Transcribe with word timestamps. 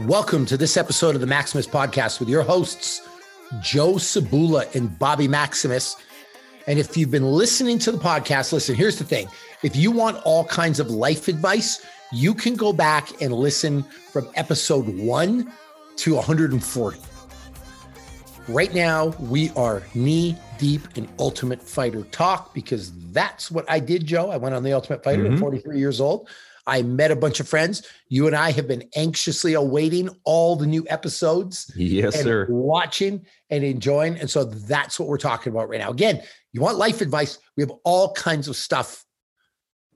Welcome 0.00 0.44
to 0.46 0.58
this 0.58 0.76
episode 0.76 1.14
of 1.14 1.22
the 1.22 1.26
Maximus 1.26 1.66
Podcast 1.66 2.20
with 2.20 2.28
your 2.28 2.42
hosts, 2.42 3.00
Joe 3.62 3.94
Sabula 3.94 4.74
and 4.74 4.98
Bobby 4.98 5.26
Maximus. 5.26 5.96
And 6.66 6.78
if 6.78 6.98
you've 6.98 7.10
been 7.10 7.24
listening 7.24 7.78
to 7.78 7.92
the 7.92 7.96
podcast, 7.96 8.52
listen, 8.52 8.74
here's 8.74 8.98
the 8.98 9.04
thing. 9.04 9.26
If 9.62 9.74
you 9.74 9.90
want 9.90 10.18
all 10.26 10.44
kinds 10.44 10.80
of 10.80 10.90
life 10.90 11.28
advice, 11.28 11.82
you 12.12 12.34
can 12.34 12.56
go 12.56 12.74
back 12.74 13.22
and 13.22 13.32
listen 13.32 13.84
from 14.12 14.28
episode 14.34 14.86
one 14.98 15.50
to 15.96 16.14
140. 16.14 17.00
Right 18.48 18.74
now, 18.74 19.06
we 19.18 19.48
are 19.56 19.82
knee 19.94 20.36
deep 20.58 20.82
in 20.96 21.08
Ultimate 21.18 21.62
Fighter 21.62 22.02
talk 22.02 22.52
because 22.52 22.92
that's 23.12 23.50
what 23.50 23.64
I 23.70 23.80
did, 23.80 24.04
Joe. 24.04 24.30
I 24.30 24.36
went 24.36 24.54
on 24.54 24.62
the 24.62 24.74
Ultimate 24.74 25.02
Fighter 25.02 25.24
mm-hmm. 25.24 25.36
at 25.36 25.40
43 25.40 25.78
years 25.78 26.02
old. 26.02 26.28
I 26.66 26.82
met 26.82 27.10
a 27.10 27.16
bunch 27.16 27.40
of 27.40 27.48
friends. 27.48 27.86
You 28.08 28.26
and 28.26 28.34
I 28.34 28.50
have 28.50 28.66
been 28.66 28.88
anxiously 28.96 29.54
awaiting 29.54 30.08
all 30.24 30.56
the 30.56 30.66
new 30.66 30.84
episodes. 30.88 31.70
Yes, 31.76 32.20
sir. 32.20 32.46
Watching 32.48 33.24
and 33.50 33.64
enjoying. 33.64 34.18
And 34.18 34.28
so 34.28 34.44
that's 34.44 34.98
what 34.98 35.08
we're 35.08 35.18
talking 35.18 35.52
about 35.52 35.68
right 35.68 35.80
now. 35.80 35.90
Again, 35.90 36.22
you 36.52 36.60
want 36.60 36.78
life 36.78 37.00
advice? 37.00 37.38
We 37.56 37.62
have 37.62 37.72
all 37.84 38.12
kinds 38.14 38.48
of 38.48 38.56
stuff 38.56 39.04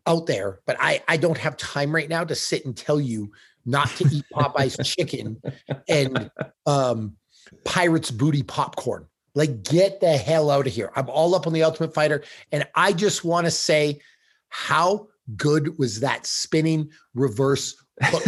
out 0.07 0.27
there, 0.27 0.61
but 0.67 0.77
I, 0.81 1.03
I 1.09 1.17
don't 1.17 1.39
have 1.39 1.57
time 1.57 1.95
right 1.95 2.09
now 2.09 2.25
to 2.25 2.35
sit 2.35 2.65
and 2.65 2.77
tell 2.77 3.01
you 3.01 3.33
not 3.67 3.89
to 3.97 4.07
eat 4.11 4.25
Popeye's 4.33 4.77
chicken 4.87 5.41
and 5.89 6.31
um, 6.67 7.17
Pirates 7.65 8.11
Booty 8.11 8.43
popcorn. 8.43 9.07
Like, 9.35 9.63
get 9.63 10.01
the 10.01 10.17
hell 10.17 10.51
out 10.51 10.67
of 10.67 10.73
here. 10.73 10.91
I'm 10.97 11.09
all 11.09 11.35
up 11.35 11.47
on 11.47 11.53
the 11.53 11.63
Ultimate 11.63 11.95
Fighter. 11.95 12.25
And 12.51 12.67
I 12.75 12.93
just 12.93 13.25
want 13.25 13.47
to 13.47 13.51
say 13.51 14.01
how 14.49 15.09
good 15.37 15.79
was 15.79 16.01
that 16.01 16.27
spinning 16.27 16.91
reverse 17.15 17.77
hook 18.03 18.23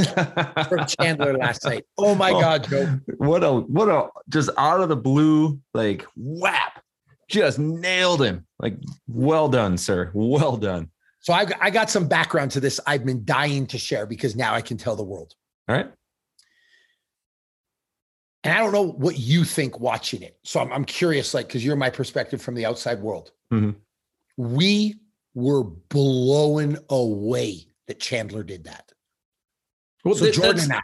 from 0.69 0.87
Chandler 1.01 1.37
last 1.37 1.65
night? 1.65 1.85
Oh 1.99 2.15
my 2.15 2.31
oh, 2.31 2.41
God, 2.41 2.69
Joe. 2.69 3.01
What 3.19 3.45
a, 3.45 3.53
what 3.53 3.89
a, 3.89 4.09
just 4.29 4.51
out 4.59 4.81
of 4.81 4.89
the 4.89 4.97
blue, 4.97 5.61
like 5.75 6.07
whap, 6.17 6.83
just 7.29 7.59
nailed 7.59 8.23
him. 8.23 8.47
Like, 8.59 8.77
well 9.09 9.49
done, 9.49 9.79
sir. 9.79 10.11
Well 10.15 10.57
done. 10.57 10.91
So 11.21 11.33
I, 11.33 11.47
I 11.61 11.71
got 11.71 11.89
some 11.89 12.09
background 12.09 12.51
to 12.53 12.61
this 12.61 12.81
I've 12.87 13.05
been 13.05 13.25
dying 13.25 13.67
to 13.69 13.79
share 13.79 14.07
because 14.07 14.35
now 14.35 14.55
I 14.55 14.61
can 14.61 14.77
tell 14.77 14.97
the 14.97 15.05
world. 15.05 15.35
All 15.69 15.77
right. 15.77 15.91
And 18.45 18.53
I 18.53 18.59
don't 18.59 18.73
know 18.73 18.93
what 18.93 19.19
you 19.19 19.45
think 19.45 19.79
watching 19.79 20.23
it. 20.23 20.37
So 20.43 20.61
I'm, 20.61 20.73
I'm 20.73 20.85
curious, 20.85 21.33
like, 21.33 21.47
because 21.47 21.65
you're 21.65 21.77
my 21.77 21.91
perspective 21.91 22.43
from 22.43 22.57
the 22.57 22.67
outside 22.67 23.01
world. 23.01 23.31
Mm-hmm. 23.53 23.71
We 24.37 24.97
were 25.35 25.65
blown 25.65 26.79
away 26.91 27.67
that 27.87 28.01
Chandler 28.01 28.43
did 28.43 28.65
that. 28.65 28.93
Well, 30.05 30.15
so 30.15 30.31
Jordan 30.31 30.65
and 30.65 30.73
I, 30.75 30.81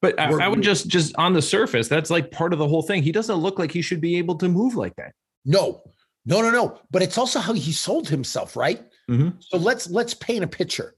but 0.00 0.18
I, 0.18 0.44
I 0.44 0.48
would 0.48 0.62
just 0.62 0.88
just 0.88 1.14
on 1.16 1.32
the 1.32 1.42
surface, 1.42 1.88
that's 1.88 2.10
like 2.10 2.30
part 2.30 2.52
of 2.52 2.58
the 2.58 2.66
whole 2.66 2.82
thing. 2.82 3.02
He 3.02 3.12
doesn't 3.12 3.36
look 3.36 3.58
like 3.58 3.70
he 3.70 3.82
should 3.82 4.00
be 4.00 4.16
able 4.16 4.36
to 4.36 4.48
move 4.48 4.74
like 4.74 4.96
that. 4.96 5.12
No, 5.44 5.82
no, 6.24 6.40
no, 6.40 6.50
no. 6.50 6.80
But 6.90 7.02
it's 7.02 7.18
also 7.18 7.38
how 7.38 7.52
he 7.52 7.72
sold 7.72 8.08
himself, 8.08 8.56
right? 8.56 8.82
Mm-hmm. 9.10 9.38
So 9.40 9.58
let's 9.58 9.90
let's 9.90 10.14
paint 10.14 10.44
a 10.44 10.48
picture. 10.48 10.94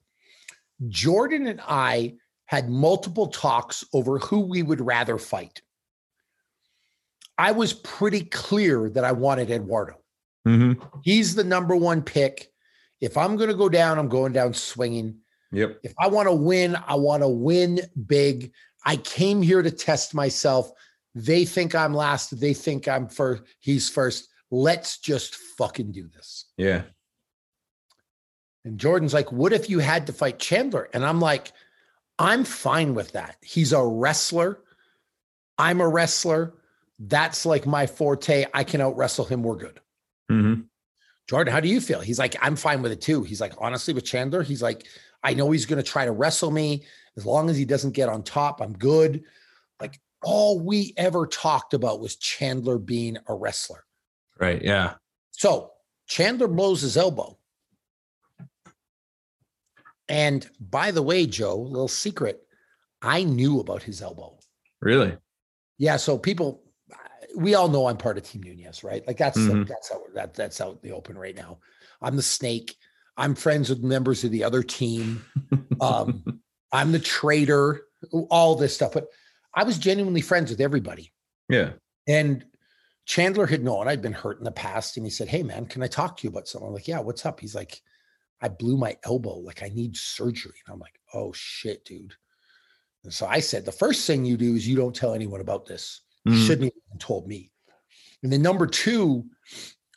Jordan 0.89 1.47
and 1.47 1.61
I 1.67 2.15
had 2.47 2.69
multiple 2.69 3.29
talks 3.29 3.85
over 3.93 4.19
who 4.19 4.41
we 4.41 4.63
would 4.63 4.81
rather 4.81 5.19
fight. 5.19 5.63
I 7.37 7.53
was 7.53 7.73
pretty 7.73 8.23
clear 8.23 8.89
that 8.91 9.05
I 9.05 9.13
wanted 9.13 9.51
Eduardo. 9.51 9.99
Mm-hmm. 10.47 10.81
He's 11.03 11.35
the 11.35 11.45
number 11.45 11.75
one 11.75 12.03
pick. 12.03 12.53
If 13.05 13.19
I'm 13.19 13.37
going 13.37 13.51
to 13.51 13.55
go 13.55 13.69
down, 13.69 13.99
I'm 13.99 14.09
going 14.09 14.33
down 14.33 14.55
swinging. 14.55 15.19
Yep. 15.53 15.81
If 15.83 15.93
I 15.99 16.09
want 16.09 16.27
to 16.27 16.35
win, 16.35 16.75
I 16.87 16.95
want 16.95 17.23
to 17.23 17.29
win 17.29 17.81
big. 18.07 18.53
I 18.87 18.97
came 18.97 19.43
here 19.43 19.61
to 19.61 19.71
test 19.71 20.15
myself. 20.15 20.73
They 21.15 21.45
think 21.45 21.75
I'm 21.75 21.93
last. 21.93 22.41
They 22.41 22.55
think 22.55 22.89
I'm 22.89 23.09
first. 23.09 23.43
He's 23.61 23.91
first. 23.91 24.29
Let's 24.51 24.99
just 24.99 25.35
fucking 25.35 25.93
do 25.93 26.09
this. 26.09 26.47
Yeah. 26.57 26.83
And 28.65 28.81
Jordan's 28.81 29.13
like, 29.13 29.31
what 29.31 29.53
if 29.53 29.69
you 29.69 29.81
had 29.81 30.07
to 30.07 30.15
fight 30.15 30.39
Chandler? 30.39 30.89
And 30.95 31.05
I'm 31.05 31.21
like, 31.21 31.53
I'm 32.19 32.45
fine 32.45 32.95
with 32.95 33.13
that. 33.13 33.37
He's 33.43 33.75
a 33.75 33.85
wrestler. 33.85 34.61
I'm 35.59 35.83
a 35.83 35.89
wrestler. 35.89 36.55
That's 36.99 37.45
like 37.45 37.67
my 37.67 37.87
forte. 37.87 38.47
I 38.55 38.65
can 38.65 38.81
out 38.81 38.97
wrestle 38.97 39.27
him. 39.27 39.43
We're 39.43 39.57
good. 39.57 39.81
Mm-hmm. 40.33 40.63
Jordan, 41.29 41.53
how 41.53 41.61
do 41.61 41.69
you 41.69 41.81
feel? 41.81 42.01
He's 42.01 42.19
like, 42.19 42.37
I'm 42.43 42.57
fine 42.57 42.83
with 42.83 42.93
it 42.93 43.01
too. 43.01 43.23
He's 43.23 43.41
like, 43.41 43.55
honestly, 43.59 43.95
with 43.95 44.05
Chandler, 44.05 44.43
he's 44.43 44.63
like, 44.63 44.87
I 45.23 45.33
know 45.33 45.51
he's 45.51 45.67
going 45.67 45.83
to 45.83 45.89
try 45.89 46.05
to 46.05 46.13
wrestle 46.13 46.51
me. 46.51 46.85
As 47.17 47.25
long 47.25 47.49
as 47.49 47.57
he 47.57 47.65
doesn't 47.65 47.93
get 47.93 48.09
on 48.09 48.23
top, 48.23 48.61
I'm 48.61 48.75
good. 48.75 49.25
Like, 49.81 50.01
all 50.23 50.61
we 50.61 50.93
ever 50.97 51.27
talked 51.27 51.73
about 51.73 52.01
was 52.01 52.17
Chandler 52.17 52.79
being 52.79 53.17
a 53.29 53.35
wrestler. 53.35 53.85
Right. 54.39 54.63
Yeah. 54.63 54.95
So 55.31 55.71
Chandler 56.07 56.49
blows 56.49 56.83
his 56.83 56.97
elbow. 56.97 57.39
And 60.09 60.47
by 60.61 60.91
the 60.91 61.03
way, 61.03 61.25
Joe, 61.25 61.57
little 61.57 61.89
secret, 61.89 62.43
I 63.01 63.25
knew 63.25 63.61
about 63.61 63.83
his 63.83 64.03
elbow. 64.03 64.39
Really? 64.83 65.17
Yeah. 65.79 65.97
So 65.97 66.19
people, 66.19 66.64
we 67.37 67.55
all 67.55 67.69
know 67.69 67.87
I'm 67.87 67.97
part 67.97 68.19
of 68.19 68.25
Team 68.25 68.43
Nunes, 68.43 68.85
right? 68.85 69.07
Like 69.07 69.17
that's 69.17 69.39
mm-hmm. 69.39 69.65
that's 69.65 69.91
how 69.91 70.03
that 70.15 70.35
that's 70.35 70.61
out 70.61 70.79
in 70.83 70.89
the 70.89 70.95
open 70.95 71.17
right 71.19 71.37
now. 71.37 71.59
I'm 72.01 72.17
the 72.17 72.23
snake. 72.23 72.77
I'm 73.17 73.35
friends 73.35 73.71
with 73.71 73.83
members 73.83 74.25
of 74.25 74.31
the 74.31 74.45
other 74.45 74.63
team. 74.63 75.25
Um, 75.81 76.41
I'm 76.73 76.93
the 76.93 76.99
traitor. 76.99 77.83
All 78.29 78.55
this 78.55 78.75
stuff, 78.75 78.93
but 78.93 79.07
I 79.55 79.65
was 79.65 79.79
genuinely 79.79 80.21
friends 80.21 80.51
with 80.51 80.61
everybody. 80.61 81.11
Yeah. 81.49 81.71
And 82.07 82.45
Chandler 83.07 83.47
had 83.47 83.65
known 83.65 83.89
I'd 83.89 84.03
been 84.03 84.13
hurt 84.13 84.39
in 84.39 84.45
the 84.45 84.51
past, 84.51 84.97
and 84.97 85.07
he 85.07 85.11
said, 85.11 85.29
"Hey, 85.29 85.43
man, 85.43 85.67
can 85.67 85.83
I 85.83 85.87
talk 85.87 86.17
to 86.17 86.25
you 86.25 86.31
about 86.31 86.49
something?" 86.49 86.69
I'm 86.69 86.75
like, 86.75 86.89
"Yeah, 86.89 87.01
what's 87.01 87.25
up?" 87.25 87.41
He's 87.41 87.55
like, 87.55 87.81
"I 88.41 88.49
blew 88.49 88.77
my 88.77 88.97
elbow. 89.05 89.37
Like, 89.37 89.63
I 89.63 89.69
need 89.69 89.97
surgery." 89.97 90.55
And 90.67 90.75
I'm 90.75 90.81
like, 90.81 90.99
"Oh 91.13 91.33
shit, 91.33 91.85
dude." 91.85 92.15
And 93.05 93.13
so 93.13 93.27
I 93.27 93.41
said, 93.41 93.65
"The 93.65 93.73
first 93.73 94.07
thing 94.07 94.25
you 94.25 94.37
do 94.37 94.55
is 94.55 94.67
you 94.67 94.77
don't 94.77 94.97
tell 94.97 95.15
anyone 95.15 95.41
about 95.41 95.67
this." 95.67 96.03
Mm-hmm. 96.27 96.47
shouldn't 96.47 96.75
have 96.91 96.99
told 96.99 97.27
me. 97.27 97.51
And 98.23 98.33
then 98.33 98.43
number 98.43 98.67
two, 98.67 99.27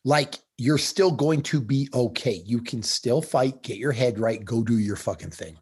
like 0.04 0.36
you're 0.58 0.78
still 0.78 1.12
going 1.12 1.42
to 1.44 1.62
be 1.62 1.88
okay. 1.94 2.42
You 2.46 2.62
can 2.62 2.84
still 2.84 3.22
fight, 3.22 3.64
get 3.64 3.78
your 3.78 3.92
head 3.92 4.20
right, 4.20 4.44
go 4.44 4.64
do 4.64 4.78
your 4.78 4.96
fucking 4.96 5.30
thing. 5.30 5.58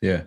Yeah. 0.00 0.24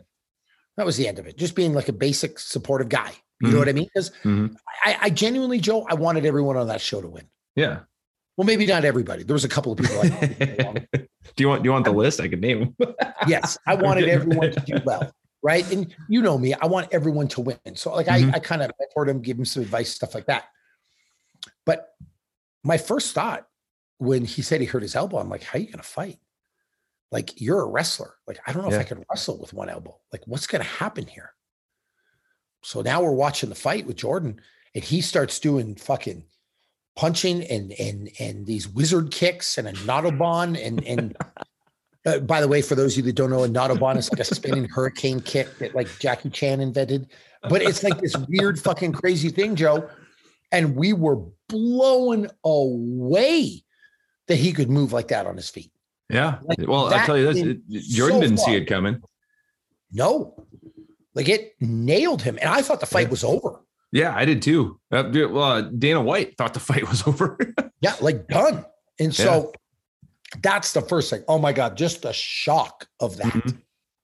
That 0.78 0.86
was 0.86 0.98
the 0.98 1.08
end 1.08 1.20
of 1.20 1.28
it. 1.28 1.38
Just 1.38 1.56
being 1.56 1.74
like 1.74 1.90
a 1.90 1.94
basic 1.94 2.40
supportive 2.40 2.90
guy. 2.90 3.12
You 3.42 3.48
mm-hmm. 3.48 3.54
know 3.54 3.60
what 3.60 3.70
I 3.70 3.74
mean? 3.74 3.90
Because 3.94 4.12
mm-hmm. 4.24 4.56
I, 4.86 4.98
I, 5.02 5.10
genuinely, 5.10 5.60
Joe, 5.60 5.86
I 5.90 5.96
wanted 5.96 6.26
everyone 6.26 6.56
on 6.58 6.68
that 6.68 6.82
show 6.82 7.02
to 7.02 7.08
win. 7.08 7.28
Yeah. 7.56 7.80
Well, 8.38 8.46
maybe 8.46 8.66
not 8.66 8.86
everybody. 8.86 9.24
There 9.24 9.34
was 9.34 9.46
a 9.46 9.50
couple 9.50 9.74
of 9.74 9.80
people. 9.80 10.02
Do 11.36 11.44
you 11.44 11.50
want? 11.50 11.64
Do 11.64 11.68
you 11.68 11.72
want 11.72 11.86
the 11.86 11.92
list? 11.92 12.20
I 12.22 12.28
could 12.28 12.42
name 12.42 12.76
them. 12.78 12.96
yes, 13.28 13.58
I 13.66 13.76
wanted 13.76 14.08
everyone 14.08 14.52
to 14.52 14.60
do 14.60 14.78
well 14.86 15.12
right? 15.46 15.72
And 15.72 15.96
you 16.10 16.24
know 16.24 16.40
me, 16.40 16.56
I 16.56 16.66
want 16.66 16.88
everyone 16.92 17.28
to 17.30 17.42
win. 17.42 17.76
So 17.76 17.94
like 17.94 18.08
mm-hmm. 18.08 18.32
I, 18.32 18.38
I 18.38 18.40
kind 18.40 18.64
of 18.64 18.72
mentored 18.82 19.08
him, 19.08 19.22
give 19.22 19.38
him 19.38 19.46
some 19.46 19.62
advice, 19.62 19.94
stuff 19.94 20.16
like 20.16 20.26
that. 20.26 20.46
But 21.68 21.90
my 22.64 22.80
first 22.80 23.14
thought 23.14 23.46
when 24.00 24.26
he 24.26 24.42
said 24.42 24.60
he 24.60 24.66
hurt 24.66 24.82
his 24.82 24.96
elbow, 24.96 25.20
I'm 25.20 25.30
like, 25.30 25.44
how 25.44 25.60
are 25.60 25.62
you 25.62 25.72
gonna 25.72 25.84
fight? 25.84 26.18
Like 27.12 27.40
you're 27.40 27.62
a 27.62 27.68
wrestler. 27.68 28.16
Like 28.26 28.40
I 28.48 28.54
don't 28.54 28.64
know 28.64 28.72
yeah. 28.72 28.78
if 28.78 28.82
I 28.82 28.90
can 28.90 29.06
wrestle 29.08 29.40
with 29.40 29.54
one 29.54 29.70
elbow. 29.70 30.00
Like 30.12 30.24
what's 30.26 30.48
gonna 30.48 30.64
happen 30.64 31.06
here? 31.06 31.32
So 32.64 32.82
now 32.82 33.04
we're 33.04 33.12
watching 33.12 33.50
the 33.50 33.56
fight 33.56 33.86
with 33.86 33.98
Jordan, 33.98 34.42
and 34.74 34.84
he 34.84 35.00
starts 35.00 35.38
doing 35.38 35.76
fucking 35.76 36.26
punching 36.96 37.44
and 37.44 37.72
and 37.74 38.10
and 38.20 38.48
these 38.48 38.68
wizard 38.68 39.12
kicks 39.12 39.60
and 39.60 39.68
a 39.68 39.74
Nottobahn 39.90 40.60
and 40.60 40.84
and 40.84 41.16
Uh, 42.06 42.20
by 42.20 42.40
the 42.40 42.48
way, 42.48 42.62
for 42.62 42.76
those 42.76 42.94
of 42.94 42.98
you 42.98 43.04
that 43.04 43.16
don't 43.16 43.30
know, 43.30 43.44
a 43.44 43.48
Nottobahn 43.48 43.98
is 43.98 44.12
like 44.12 44.20
a 44.20 44.26
spinning 44.26 44.66
hurricane 44.66 45.20
kick 45.20 45.58
that 45.58 45.74
like 45.74 45.88
Jackie 46.00 46.30
Chan 46.30 46.60
invented. 46.62 47.08
But 47.50 47.62
it's 47.62 47.84
like 47.84 48.00
this 48.00 48.16
weird 48.30 48.60
fucking 48.60 48.94
crazy 48.94 49.30
thing, 49.30 49.56
Joe. 49.56 49.90
And 50.52 50.76
we 50.76 50.94
were 50.94 51.18
blown 51.50 52.28
away 52.44 53.64
that 54.28 54.36
he 54.36 54.54
could 54.54 54.70
move 54.70 54.94
like 54.94 55.08
that 55.10 55.26
on 55.26 55.36
his 55.36 55.50
feet. 55.50 55.72
Yeah. 56.10 56.40
Like 56.44 56.68
well, 56.68 56.94
I'll 56.94 57.06
tell 57.06 57.18
you 57.18 57.62
this 57.68 57.88
Jordan 57.88 58.18
so 58.18 58.22
didn't 58.22 58.38
far. 58.38 58.46
see 58.46 58.56
it 58.56 58.66
coming. 58.66 59.02
No. 59.92 60.46
Like 61.14 61.30
it 61.30 61.56
nailed 61.60 62.22
him. 62.22 62.38
And 62.40 62.50
I 62.50 62.62
thought 62.62 62.80
the 62.80 62.86
fight 62.86 63.06
yeah. 63.06 63.12
was 63.12 63.24
over. 63.24 63.62
Yeah, 63.92 64.14
I 64.16 64.26
did 64.26 64.42
too. 64.42 64.80
Uh, 64.92 65.10
well, 65.14 65.42
uh, 65.42 65.62
Dana 65.62 66.02
White 66.02 66.38
thought 66.38 66.54
the 66.54 66.60
fight 66.60 66.88
was 66.88 67.08
over. 67.08 67.38
yeah, 67.82 67.96
like 68.02 68.28
done. 68.28 68.66
And 69.00 69.14
so 69.14 69.54
that's 70.42 70.74
the 70.74 70.82
first 70.82 71.10
thing. 71.10 71.24
Oh 71.28 71.40
my 71.40 71.54
God, 71.54 71.78
just 71.78 72.02
the 72.02 72.14
shock 72.14 72.88
of 73.00 73.18
that. 73.18 73.28
Mm-hmm. 73.34 73.58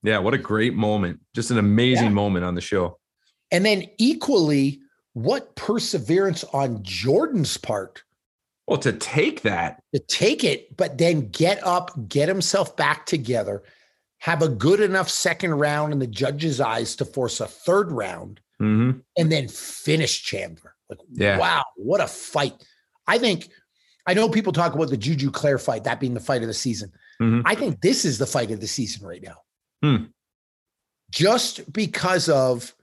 Yeah, 0.04 0.18
what 0.18 0.34
a 0.34 0.38
great 0.38 0.74
moment. 0.74 1.20
Just 1.34 1.50
an 1.50 1.58
amazing 1.58 2.06
yeah. 2.06 2.10
moment 2.10 2.44
on 2.44 2.54
the 2.54 2.60
show. 2.60 2.98
And 3.50 3.64
then 3.64 3.84
equally, 3.98 4.80
what 5.12 5.54
perseverance 5.56 6.42
on 6.52 6.82
Jordan's 6.82 7.56
part. 7.56 8.02
Well, 8.66 8.78
to 8.78 8.92
take 8.92 9.42
that, 9.42 9.82
to 9.94 10.00
take 10.00 10.42
it, 10.44 10.76
but 10.76 10.98
then 10.98 11.28
get 11.30 11.64
up, 11.66 11.90
get 12.08 12.28
himself 12.28 12.76
back 12.76 13.06
together, 13.06 13.62
have 14.18 14.40
a 14.40 14.48
good 14.48 14.80
enough 14.80 15.08
second 15.08 15.54
round 15.54 15.92
in 15.92 15.98
the 15.98 16.06
judge's 16.06 16.60
eyes 16.60 16.96
to 16.96 17.04
force 17.04 17.40
a 17.40 17.46
third 17.46 17.92
round, 17.92 18.40
Mm-hmm. 18.60 19.00
and 19.18 19.32
then 19.32 19.48
finish 19.48 20.22
Chandler. 20.22 20.76
Like, 20.88 21.00
Yeah. 21.10 21.36
wow, 21.38 21.64
what 21.76 22.00
a 22.00 22.06
fight. 22.06 22.54
I 23.08 23.18
think, 23.18 23.48
I 24.06 24.14
know 24.14 24.28
people 24.28 24.52
talk 24.52 24.74
about 24.74 24.90
the 24.90 24.96
Juju 24.96 25.30
Claire 25.30 25.58
fight, 25.58 25.84
that 25.84 26.00
being 26.00 26.14
the 26.14 26.20
fight 26.20 26.42
of 26.42 26.48
the 26.48 26.54
season. 26.54 26.92
Mhm. 27.20 27.42
I 27.44 27.54
think 27.54 27.80
this 27.80 28.04
is 28.04 28.18
the 28.18 28.26
fight 28.26 28.50
of 28.50 28.60
the 28.60 28.66
season 28.66 29.06
right 29.06 29.22
now. 29.22 29.42
Hmm. 29.82 30.04
Just 31.10 31.72
because 31.72 32.28
of 32.28 32.74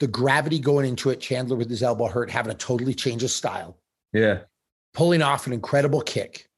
the 0.00 0.06
gravity 0.06 0.58
going 0.58 0.86
into 0.86 1.10
it, 1.10 1.20
Chandler 1.20 1.56
with 1.56 1.70
his 1.70 1.82
elbow 1.82 2.08
hurt, 2.08 2.30
having 2.30 2.52
a 2.52 2.56
totally 2.56 2.94
change 2.94 3.22
of 3.22 3.30
style, 3.30 3.78
Yeah. 4.12 4.40
pulling 4.92 5.22
off 5.22 5.46
an 5.46 5.52
incredible 5.52 6.00
kick, 6.02 6.50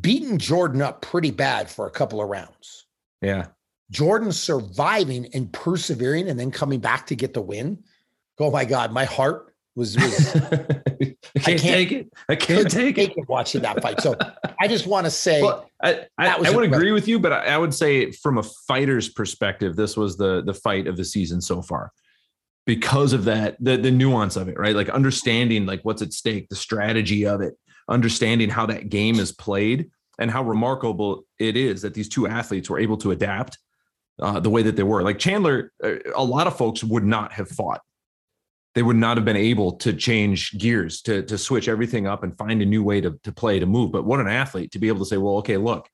beating 0.00 0.38
Jordan 0.38 0.80
up 0.80 1.02
pretty 1.02 1.30
bad 1.32 1.68
for 1.70 1.86
a 1.86 1.90
couple 1.90 2.20
of 2.22 2.28
rounds. 2.28 2.86
Yeah. 3.20 3.48
Jordan 3.90 4.32
surviving 4.32 5.26
and 5.34 5.52
persevering 5.52 6.28
and 6.28 6.38
then 6.40 6.50
coming 6.50 6.80
back 6.80 7.06
to 7.08 7.14
get 7.16 7.34
the 7.34 7.42
win. 7.42 7.84
Oh 8.38 8.50
my 8.50 8.64
God, 8.64 8.92
my 8.92 9.04
heart 9.04 9.54
was, 9.76 9.96
was 9.96 10.34
I 10.36 10.40
can't, 10.40 11.16
I, 11.36 11.40
can't- 11.40 11.60
take 11.60 11.92
it. 11.92 12.12
I 12.28 12.34
can't 12.36 12.70
take 12.70 12.98
it. 12.98 13.28
watching 13.28 13.62
that 13.62 13.80
fight. 13.82 14.00
So 14.00 14.16
I 14.60 14.66
just 14.66 14.86
want 14.86 15.04
to 15.04 15.10
say, 15.10 15.42
Well, 15.42 15.70
I, 15.82 16.06
I, 16.18 16.24
That 16.26 16.40
was 16.40 16.48
I 16.48 16.50
would 16.56 16.64
incredible. 16.64 16.76
agree 16.76 16.92
with 16.92 17.06
you, 17.06 17.18
but 17.20 17.32
I, 17.32 17.44
I 17.54 17.58
would 17.58 17.74
say 17.74 18.10
from 18.10 18.38
a 18.38 18.42
fighter's 18.42 19.08
perspective, 19.10 19.76
this 19.76 19.96
was 19.96 20.16
the 20.16 20.42
the 20.42 20.54
fight 20.54 20.86
of 20.86 20.96
the 20.96 21.04
season 21.04 21.40
so 21.40 21.62
far. 21.62 21.92
Because 22.64 23.12
of 23.12 23.24
that, 23.26 23.56
the 23.60 23.76
the 23.76 23.90
nuance 23.92 24.34
of 24.36 24.48
it, 24.48 24.58
right? 24.58 24.74
Like 24.74 24.88
understanding 24.88 25.66
like 25.66 25.82
what's 25.84 26.02
at 26.02 26.12
stake, 26.12 26.48
the 26.48 26.56
strategy 26.56 27.24
of 27.26 27.40
it, 27.40 27.54
understanding 27.88 28.48
how 28.48 28.66
that 28.66 28.88
game 28.88 29.20
is 29.20 29.30
played, 29.30 29.88
and 30.18 30.30
how 30.30 30.42
remarkable 30.42 31.24
it 31.38 31.56
is 31.56 31.82
that 31.82 31.94
these 31.94 32.08
two 32.08 32.26
athletes 32.26 32.68
were 32.68 32.80
able 32.80 32.96
to 32.96 33.12
adapt 33.12 33.58
uh, 34.20 34.40
the 34.40 34.50
way 34.50 34.62
that 34.62 34.74
they 34.74 34.82
were. 34.82 35.02
Like 35.02 35.18
Chandler, 35.20 35.70
uh, 35.84 35.96
a 36.16 36.24
lot 36.24 36.46
of 36.48 36.56
folks 36.56 36.82
would 36.82 37.04
not 37.04 37.32
have 37.32 37.48
fought. 37.50 37.82
They 38.76 38.82
would 38.82 38.96
not 38.96 39.16
have 39.16 39.24
been 39.24 39.36
able 39.36 39.72
to 39.78 39.94
change 39.94 40.52
gears, 40.58 41.00
to 41.02 41.22
to 41.22 41.38
switch 41.38 41.66
everything 41.66 42.06
up 42.06 42.22
and 42.22 42.36
find 42.36 42.60
a 42.60 42.66
new 42.66 42.84
way 42.84 43.00
to, 43.00 43.18
to 43.24 43.32
play, 43.32 43.58
to 43.58 43.66
move. 43.66 43.90
But 43.90 44.04
what 44.04 44.20
an 44.20 44.28
athlete 44.28 44.70
to 44.72 44.78
be 44.78 44.88
able 44.88 45.00
to 45.00 45.06
say, 45.06 45.16
well, 45.16 45.38
okay, 45.38 45.56
look, 45.56 45.88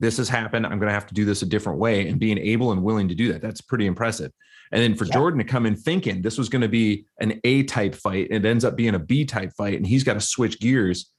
this 0.00 0.18
has 0.18 0.28
happened. 0.28 0.66
I'm 0.66 0.78
going 0.78 0.88
to 0.88 0.94
have 0.94 1.06
to 1.06 1.14
do 1.14 1.24
this 1.24 1.42
a 1.42 1.46
different 1.46 1.78
way. 1.78 2.08
And 2.08 2.20
being 2.20 2.38
able 2.38 2.72
and 2.72 2.82
willing 2.82 3.08
to 3.08 3.14
do 3.14 3.32
that, 3.32 3.40
that's 3.40 3.62
pretty 3.62 3.86
impressive. 3.86 4.32
And 4.70 4.82
then 4.82 4.94
for 4.94 5.06
Yeah. 5.06 5.14
Jordan 5.14 5.38
to 5.38 5.44
come 5.44 5.66
in 5.66 5.74
thinking 5.74 6.22
this 6.22 6.38
was 6.38 6.48
going 6.48 6.62
to 6.62 6.68
be 6.68 7.06
an 7.20 7.40
A 7.44 7.62
type 7.64 7.94
fight, 7.94 8.28
and 8.30 8.44
it 8.44 8.48
ends 8.48 8.64
up 8.64 8.76
being 8.76 8.94
a 8.94 8.98
B 9.00 9.24
type 9.24 9.52
fight, 9.56 9.78
and 9.78 9.86
he's 9.86 10.04
got 10.04 10.14
to 10.14 10.20
switch 10.20 10.60
gears 10.60 11.10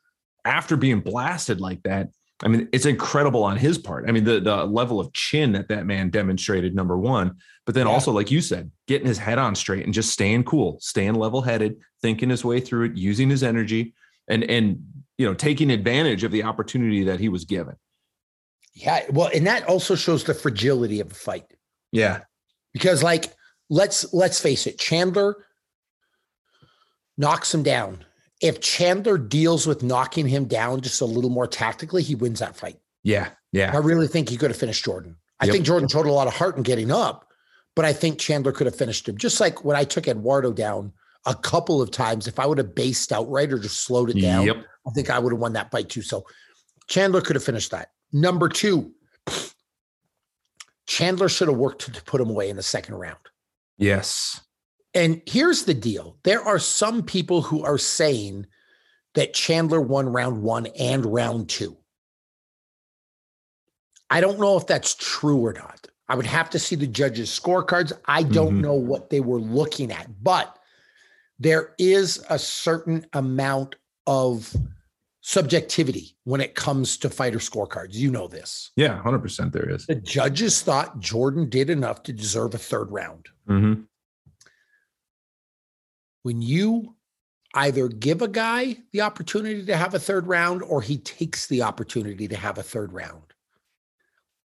after 0.45 0.77
being 0.77 0.99
blasted 0.99 1.59
like 1.59 1.81
that. 1.83 2.09
I 2.43 2.47
mean, 2.47 2.67
it's 2.71 2.85
incredible 2.87 3.43
on 3.43 3.57
his 3.57 3.77
part. 3.77 4.09
I 4.09 4.11
mean, 4.11 4.23
the 4.23 4.39
the 4.39 4.65
level 4.65 4.99
of 4.99 5.13
chin 5.13 5.51
that 5.51 5.67
that 5.69 5.85
man 5.85 6.09
demonstrated, 6.09 6.73
number 6.75 6.97
one, 6.97 7.37
but 7.65 7.75
then 7.75 7.85
Yeah. 7.85 7.93
also, 7.93 8.11
like 8.11 8.31
you 8.31 8.41
said, 8.41 8.71
getting 8.87 9.07
his 9.07 9.19
head 9.19 9.37
on 9.37 9.53
straight 9.55 9.85
and 9.85 9.93
just 9.93 10.11
staying 10.11 10.43
cool, 10.45 10.79
staying 10.81 11.13
level 11.15 11.41
headed, 11.41 11.77
thinking 12.01 12.29
his 12.29 12.43
way 12.43 12.59
through 12.59 12.85
it, 12.85 12.97
using 12.97 13.29
his 13.29 13.43
energy, 13.43 13.93
and 14.27 14.43
and 14.45 14.83
you 15.17 15.25
know 15.27 15.33
taking 15.35 15.69
advantage 15.69 16.23
of 16.23 16.31
the 16.31 16.43
opportunity 16.43 17.03
that 17.03 17.19
he 17.19 17.29
was 17.29 17.45
given. 17.45 17.75
yeah, 18.73 19.03
well, 19.11 19.29
and 19.33 19.45
that 19.45 19.67
also 19.67 19.95
shows 19.95 20.23
the 20.23 20.33
fragility 20.33 20.99
of 20.99 21.09
the 21.09 21.15
fight. 21.15 21.45
Yeah, 21.91 22.21
because 22.73 23.03
like 23.03 23.33
let's 23.69 24.11
let's 24.13 24.39
face 24.39 24.65
it 24.65 24.79
chandler 24.79 25.45
knocks 27.17 27.53
him 27.53 27.61
down 27.61 28.03
if 28.41 28.59
chandler 28.61 29.17
deals 29.17 29.67
with 29.67 29.83
knocking 29.83 30.27
him 30.27 30.45
down 30.45 30.81
just 30.81 31.01
a 31.01 31.05
little 31.05 31.29
more 31.29 31.47
tactically 31.47 32.01
he 32.03 32.15
wins 32.15 32.39
that 32.39 32.55
fight 32.55 32.79
yeah, 33.03 33.29
Yeah. 33.51 33.71
i 33.73 33.77
really 33.77 34.07
think 34.07 34.29
he 34.29 34.37
could 34.37 34.49
have 34.51 34.57
finished 34.59 34.83
jordan 34.85 35.15
i 35.39 35.45
Yep. 35.45 35.53
think 35.53 35.65
jordan 35.65 35.87
showed 35.89 36.05
a 36.05 36.11
lot 36.11 36.27
of 36.27 36.33
heart 36.33 36.57
in 36.57 36.63
getting 36.63 36.91
up 36.91 37.27
but 37.75 37.85
i 37.85 37.93
think 37.93 38.19
chandler 38.19 38.51
could 38.51 38.67
have 38.67 38.75
finished 38.75 39.07
him 39.07 39.17
just 39.17 39.39
like 39.39 39.63
when 39.65 39.75
i 39.77 39.83
took 39.83 40.07
eduardo 40.07 40.51
down 40.53 40.91
a 41.25 41.35
couple 41.35 41.81
of 41.81 41.91
times 41.91 42.27
if 42.27 42.39
i 42.39 42.45
would 42.45 42.57
have 42.57 42.73
based 42.75 43.11
outright 43.11 43.51
or 43.53 43.59
just 43.59 43.83
slowed 43.85 44.09
it 44.09 44.19
down 44.21 44.45
yep, 44.45 44.57
I 44.87 44.89
think 44.91 45.11
I 45.11 45.19
would 45.19 45.31
have 45.31 45.39
won 45.39 45.53
that 45.53 45.69
fight 45.69 45.89
too. 45.89 46.01
So 46.01 46.25
Chandler 46.87 47.21
could 47.21 47.35
have 47.35 47.43
finished 47.43 47.69
that. 47.69 47.91
Number 48.11 48.49
two, 48.49 48.91
Chandler 50.87 51.29
should 51.29 51.47
have 51.47 51.57
worked 51.57 51.83
to, 51.85 51.91
to 51.91 52.03
put 52.03 52.19
him 52.19 52.31
away 52.31 52.49
in 52.49 52.55
the 52.55 52.63
second 52.63 52.95
round. 52.95 53.19
yes, 53.77 54.41
And 54.93 55.21
here's 55.25 55.63
the 55.65 55.73
deal 55.73 56.17
there 56.23 56.41
are 56.41 56.59
some 56.59 57.03
people 57.03 57.41
who 57.41 57.63
are 57.63 57.77
saying 57.77 58.45
that 59.13 59.33
Chandler 59.33 59.81
won 59.81 60.07
round 60.09 60.41
one 60.41 60.67
and 60.79 61.05
round 61.05 61.49
two. 61.49 61.77
I 64.09 64.19
don't 64.21 64.39
know 64.39 64.57
if 64.57 64.67
that's 64.67 64.95
true 64.95 65.37
or 65.45 65.53
not. 65.53 65.87
I 66.09 66.15
would 66.15 66.25
have 66.25 66.49
to 66.49 66.59
see 66.59 66.75
the 66.75 66.87
judges' 66.87 67.29
scorecards. 67.29 67.93
I 68.05 68.23
don't 68.23 68.57
Mhm. 68.57 68.61
know 68.61 68.73
what 68.73 69.09
they 69.09 69.21
were 69.21 69.39
looking 69.39 69.91
at, 69.91 70.21
but 70.21 70.59
there 71.39 71.73
is 71.77 72.21
a 72.29 72.37
certain 72.37 73.05
amount 73.13 73.75
of 74.07 74.53
subjectivity 75.21 76.17
when 76.25 76.41
it 76.41 76.55
comes 76.55 76.97
to 76.97 77.09
fighter 77.09 77.37
scorecards. 77.39 77.93
You 77.93 78.11
know 78.11 78.27
this. 78.27 78.71
yeah, 78.75 79.01
hundred 79.01 79.19
percent. 79.19 79.53
There 79.53 79.69
is. 79.69 79.85
The 79.85 79.95
judges 79.95 80.61
thought 80.61 80.99
Jordan 80.99 81.47
did 81.47 81.69
enough 81.69 82.03
to 82.03 82.13
deserve 82.13 82.53
a 82.53 82.57
third 82.57 82.91
round. 82.91 83.29
Mhm. 83.47 83.85
When 86.23 86.41
you 86.41 86.95
either 87.53 87.87
give 87.87 88.21
a 88.21 88.27
guy 88.27 88.77
the 88.91 89.01
opportunity 89.01 89.65
to 89.65 89.75
have 89.75 89.93
a 89.93 89.99
third 89.99 90.27
round 90.27 90.63
or 90.63 90.81
he 90.81 90.97
takes 90.97 91.47
the 91.47 91.61
opportunity 91.61 92.27
to 92.27 92.35
have 92.35 92.57
a 92.57 92.63
third 92.63 92.93
round, 92.93 93.33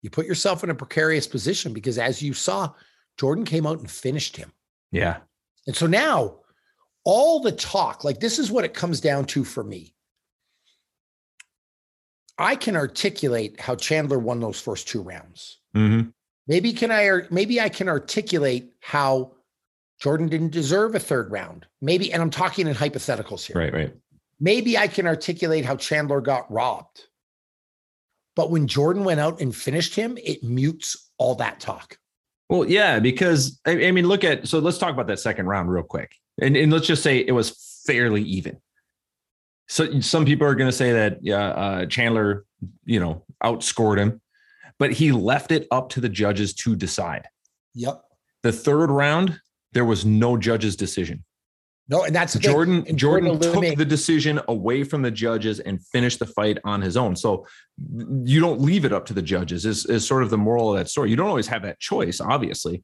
you 0.03 0.11
put 0.11 0.27
yourself 0.27 0.65
in 0.65 0.71
a 0.71 0.75
precarious 0.75 1.27
position 1.27 1.73
because 1.73 1.99
as 1.99 2.23
you 2.23 2.33
saw, 2.33 2.73
Jordan 3.19 3.45
came 3.45 3.67
out 3.67 3.79
and 3.79 3.91
finished 3.91 4.37
him. 4.37 4.53
Yeah, 4.91 5.19
And 5.67 5.75
so 5.75 5.87
now 5.87 6.37
all 7.05 7.41
the 7.41 7.53
talk, 7.53 8.05
like 8.05 8.21
this 8.21 8.39
is 8.39 8.51
what 8.51 8.65
it 8.65 8.75
comes 8.75 9.01
down 9.01 9.25
to 9.27 9.45
for 9.45 9.65
me. 9.65 9.95
I 12.39 12.57
can 12.57 12.77
articulate 12.77 13.61
how 13.61 13.77
Chandler 13.77 14.19
won 14.19 14.41
those 14.41 14.61
first 14.61 14.89
two 14.89 15.03
rounds. 15.03 15.59
Mhm. 15.75 16.13
Maybe 16.47 16.73
can 16.73 16.91
I 16.91 17.23
maybe 17.31 17.61
I 17.61 17.69
can 17.69 17.89
articulate 17.89 18.73
how 18.81 19.33
Jordan 20.01 20.29
didn't 20.29 20.51
deserve 20.51 20.95
a 20.95 21.01
third 21.01 21.31
round. 21.31 21.67
Maybe, 21.81 22.13
and 22.13 22.21
I'm 22.21 22.31
talking 22.31 22.67
in 22.67 22.75
hypotheticals 22.75 23.47
here. 23.47 23.57
right, 23.57 23.73
right. 23.73 23.95
Maybe 24.41 24.77
I 24.77 24.89
can 24.89 25.07
articulate 25.07 25.65
how 25.65 25.77
Chandler 25.77 26.21
got 26.21 26.51
robbed. 26.51 27.05
But 28.37 28.51
when 28.51 28.67
Jordan 28.67 29.05
went 29.05 29.21
out 29.21 29.41
and 29.41 29.55
finished 29.55 29.95
him, 29.95 30.19
it 30.23 30.43
mutes 30.43 31.11
all 31.19 31.37
that 31.37 31.61
talk. 31.61 31.99
Well, 32.49 32.69
yeah, 32.69 32.99
because 32.99 33.61
I, 33.65 33.87
I 33.87 33.91
mean, 33.93 34.07
look 34.07 34.25
at 34.25 34.47
so 34.49 34.59
let's 34.59 34.79
talk 34.79 34.93
about 34.93 35.07
that 35.07 35.21
second 35.21 35.47
round 35.47 35.71
real 35.71 35.85
quick, 35.85 36.15
and 36.41 36.57
and 36.57 36.73
let's 36.73 36.87
just 36.87 37.03
say 37.03 37.19
it 37.19 37.33
was 37.33 37.83
fairly 37.87 38.23
even. 38.23 38.59
So 39.69 40.01
some 40.01 40.25
people 40.27 40.47
are 40.47 40.55
going 40.55 40.69
to 40.69 40.77
say 40.77 40.93
that 40.93 41.19
yeah, 41.23 41.47
uh, 41.47 41.87
Chandler, 41.87 42.45
you 42.85 43.01
know, 43.01 43.25
outscored 43.43 43.99
him, 43.99 44.21
but 44.79 44.93
he 44.93 45.13
left 45.13 45.53
it 45.53 45.67
up 45.71 45.89
to 45.91 46.01
the 46.01 46.09
judges 46.09 46.53
to 46.55 46.77
decide. 46.77 47.29
Yep. 47.75 48.03
The 48.43 48.53
third 48.53 48.91
round, 48.91 49.41
there 49.75 49.85
was 49.85 50.05
no 50.05 50.37
judge's 50.37 50.77
decision. 50.77 51.25
No, 51.89 52.05
and 52.05 52.15
that's. 52.15 52.35
Jordan 52.35 52.85
And 52.89 52.99
Jordan 52.99 53.39
took 53.39 53.77
the 53.77 53.85
decision 53.85 54.41
away 54.49 54.85
from 54.85 55.03
the 55.03 55.11
judges 55.11 55.61
and 55.61 55.85
finished 55.87 56.19
the 56.19 56.27
fight 56.27 56.59
on 56.65 56.81
his 56.81 56.97
own. 56.97 57.15
So 57.15 57.47
you 58.25 58.41
don't 58.41 58.61
leave 58.61 58.85
it 58.85 58.93
up 58.93 59.05
to 59.07 59.13
the 59.13 59.21
judges 59.21 59.67
is, 59.67 59.85
is 59.87 60.07
sort 60.07 60.23
of 60.23 60.31
the 60.31 60.39
moral 60.39 60.73
of 60.73 60.79
that 60.79 60.89
story. 60.89 61.11
You 61.11 61.17
don't 61.17 61.29
always 61.29 61.49
have 61.49 61.63
that 61.63 61.79
choice, 61.81 62.21
obviously. 62.21 62.83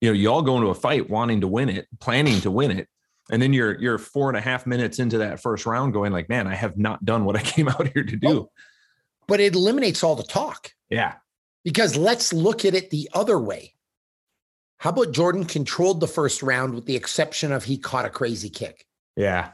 You 0.00 0.08
know, 0.08 0.14
you 0.14 0.32
all 0.32 0.42
go 0.42 0.56
into 0.56 0.70
a 0.70 0.74
fight 0.74 1.08
wanting 1.08 1.40
to 1.42 1.48
win 1.48 1.68
it, 1.68 1.86
planning 2.00 2.40
to 2.40 2.50
win 2.50 2.72
it. 2.72 2.88
And 3.30 3.40
then 3.40 3.52
you're 3.52 3.80
you're 3.80 3.98
four 3.98 4.28
and 4.28 4.36
a 4.36 4.40
half 4.40 4.66
minutes 4.66 4.98
into 4.98 5.18
that 5.18 5.40
first 5.40 5.64
round 5.64 5.92
going 5.92 6.12
like, 6.12 6.28
man, 6.28 6.48
I 6.48 6.56
have 6.56 6.76
not 6.76 7.04
done 7.04 7.24
what 7.24 7.36
I 7.36 7.42
came 7.42 7.68
out 7.68 7.88
here 7.92 8.02
to 8.02 8.16
do. 8.16 8.48
But 9.28 9.38
it 9.38 9.54
eliminates 9.54 10.02
all 10.02 10.16
the 10.16 10.24
talk. 10.24 10.72
Yeah. 10.90 11.14
Because 11.64 11.96
let's 11.96 12.32
look 12.32 12.64
at 12.64 12.74
it 12.74 12.90
the 12.90 13.08
other 13.14 13.38
way. 13.38 13.71
How 14.82 14.90
about 14.90 15.12
Jordan 15.12 15.44
controlled 15.44 16.00
the 16.00 16.08
first 16.08 16.42
round 16.42 16.74
with 16.74 16.86
the 16.86 16.96
exception 16.96 17.52
of 17.52 17.62
he 17.62 17.78
caught 17.78 18.04
a 18.04 18.10
crazy 18.10 18.50
kick? 18.50 18.84
Yeah. 19.16 19.50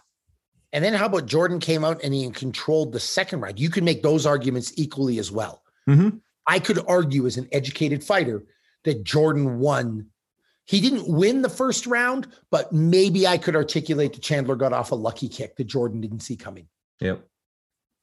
And 0.73 0.83
then 0.83 0.95
how 0.95 1.05
about 1.05 1.27
Jordan 1.27 1.61
came 1.61 1.85
out 1.85 2.03
and 2.03 2.15
he 2.15 2.31
controlled 2.31 2.93
the 2.93 3.01
second 3.01 3.43
round? 3.43 3.61
You 3.61 3.69
can 3.69 3.85
make 3.85 4.03
those 4.03 4.25
arguments 4.25 4.73
equally 4.77 5.19
as 5.19 5.31
well. 5.31 5.63
Mhm. 5.87 6.23
I 6.47 6.59
could 6.59 6.79
argue 6.89 7.27
as 7.27 7.37
an 7.37 7.47
educated 7.53 8.03
fighter 8.03 8.43
that 8.85 9.05
Jordan 9.05 9.59
won. 9.59 10.07
He 10.65 10.81
didn't 10.81 11.07
win 11.07 11.43
the 11.43 11.51
first 11.51 11.87
round, 11.87 12.29
but 12.51 12.73
maybe 12.73 13.27
I 13.27 13.37
could 13.37 13.55
articulate 13.55 14.15
that 14.15 14.23
Chandler 14.23 14.57
got 14.57 14.73
off 14.73 14.93
a 14.93 14.95
lucky 14.95 15.29
kick 15.29 15.57
that 15.57 15.65
Jordan 15.65 16.01
didn't 16.01 16.21
see 16.21 16.37
coming. 16.37 16.69
Yep. 17.01 17.23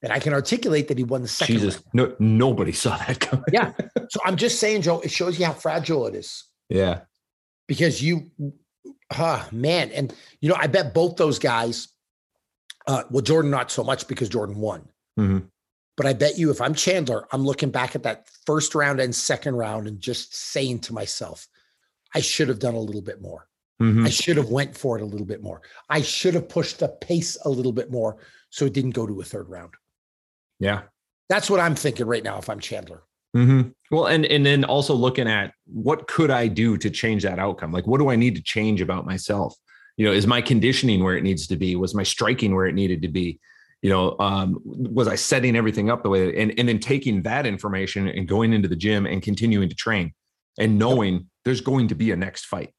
And 0.02 0.12
I 0.12 0.20
can 0.20 0.32
articulate 0.32 0.86
that 0.86 0.98
he 0.98 1.02
won 1.02 1.22
the 1.22 1.28
second 1.28 1.56
Jesus. 1.56 1.74
round. 1.74 1.86
No, 1.92 2.16
nobody 2.20 2.70
saw 2.70 2.96
that 2.98 3.18
coming. 3.18 3.46
Yeah. 3.52 3.72
So 4.10 4.20
I'm 4.24 4.36
just 4.36 4.60
saying, 4.60 4.82
Joe, 4.82 5.00
it 5.00 5.10
shows 5.10 5.40
you 5.40 5.46
how 5.46 5.54
fragile 5.54 6.06
it 6.06 6.14
is. 6.14 6.44
Yeah. 6.68 7.00
Because 7.66 8.02
you, 8.02 8.30
ah, 9.12 9.48
man, 9.52 9.90
and 9.92 10.14
you 10.40 10.48
know, 10.48 10.56
I 10.58 10.66
bet 10.66 10.94
both 10.94 11.16
those 11.16 11.38
guys. 11.38 11.88
Uh, 12.86 13.02
well, 13.10 13.22
Jordan 13.22 13.50
not 13.50 13.70
so 13.70 13.82
much 13.82 14.06
because 14.06 14.28
Jordan 14.28 14.60
won, 14.60 14.88
Mhm. 15.18 15.48
but 15.96 16.06
I 16.06 16.12
bet 16.12 16.38
you 16.38 16.50
if 16.50 16.60
I'm 16.60 16.74
Chandler, 16.74 17.26
I'm 17.32 17.44
looking 17.44 17.70
back 17.70 17.96
at 17.96 18.04
that 18.04 18.28
first 18.46 18.74
round 18.76 19.00
and 19.00 19.14
second 19.14 19.56
round 19.56 19.88
and 19.88 20.00
just 20.00 20.34
saying 20.36 20.80
to 20.80 20.92
myself, 20.92 21.48
I 22.14 22.20
should 22.20 22.48
have 22.48 22.60
done 22.60 22.74
a 22.74 22.80
little 22.80 23.02
bit 23.02 23.20
more. 23.20 23.48
Mhm. 23.82 24.06
I 24.06 24.10
should 24.10 24.36
have 24.36 24.50
went 24.50 24.76
for 24.76 24.96
it 24.96 25.02
a 25.02 25.06
little 25.06 25.26
bit 25.26 25.42
more. 25.42 25.62
I 25.90 26.00
should 26.02 26.34
have 26.34 26.48
pushed 26.48 26.78
the 26.78 26.88
pace 26.88 27.36
a 27.44 27.48
little 27.50 27.72
bit 27.72 27.90
more 27.90 28.18
so 28.50 28.64
it 28.66 28.72
didn't 28.72 28.92
go 28.92 29.06
to 29.06 29.20
a 29.20 29.24
third 29.24 29.48
round. 29.48 29.74
Yeah. 30.60 30.84
That's 31.28 31.50
what 31.50 31.58
I'm 31.60 31.74
thinking 31.74 32.06
right 32.06 32.22
now 32.22 32.38
if 32.38 32.48
I'm 32.48 32.60
Chandler. 32.60 33.02
Hmm 33.36 33.62
Well, 33.90 34.06
and 34.06 34.24
and 34.24 34.44
then 34.46 34.64
also 34.64 34.94
looking 34.94 35.28
at 35.28 35.52
what 35.66 36.08
could 36.08 36.30
I 36.30 36.48
do 36.48 36.78
to 36.78 36.90
change 36.90 37.22
that 37.24 37.38
outcome? 37.38 37.70
Like, 37.70 37.86
what 37.86 37.98
do 37.98 38.08
I 38.08 38.16
need 38.16 38.34
to 38.36 38.42
change 38.42 38.80
about 38.80 39.04
myself? 39.04 39.54
You 39.96 40.06
know, 40.06 40.12
is 40.12 40.26
my 40.26 40.40
conditioning 40.40 41.04
where 41.04 41.16
it 41.16 41.22
needs 41.22 41.46
to 41.48 41.56
be? 41.56 41.76
Was 41.76 41.94
my 41.94 42.02
striking 42.02 42.54
where 42.54 42.66
it 42.66 42.74
needed 42.74 43.02
to 43.02 43.08
be? 43.08 43.38
You 43.82 43.90
know, 43.90 44.16
um, 44.18 44.60
was 44.64 45.06
I 45.06 45.16
setting 45.16 45.54
everything 45.54 45.90
up 45.90 46.02
the 46.02 46.08
way? 46.08 46.40
And 46.40 46.54
and 46.58 46.66
then 46.66 46.78
taking 46.78 47.22
that 47.22 47.44
information 47.44 48.08
and 48.08 48.26
going 48.26 48.54
into 48.54 48.68
the 48.68 48.76
gym 48.76 49.04
and 49.06 49.22
continuing 49.22 49.68
to 49.68 49.74
train, 49.74 50.14
and 50.58 50.78
knowing 50.78 51.28
there's 51.44 51.60
going 51.60 51.88
to 51.88 51.94
be 51.94 52.10
a 52.10 52.16
next 52.16 52.46
fight. 52.46 52.72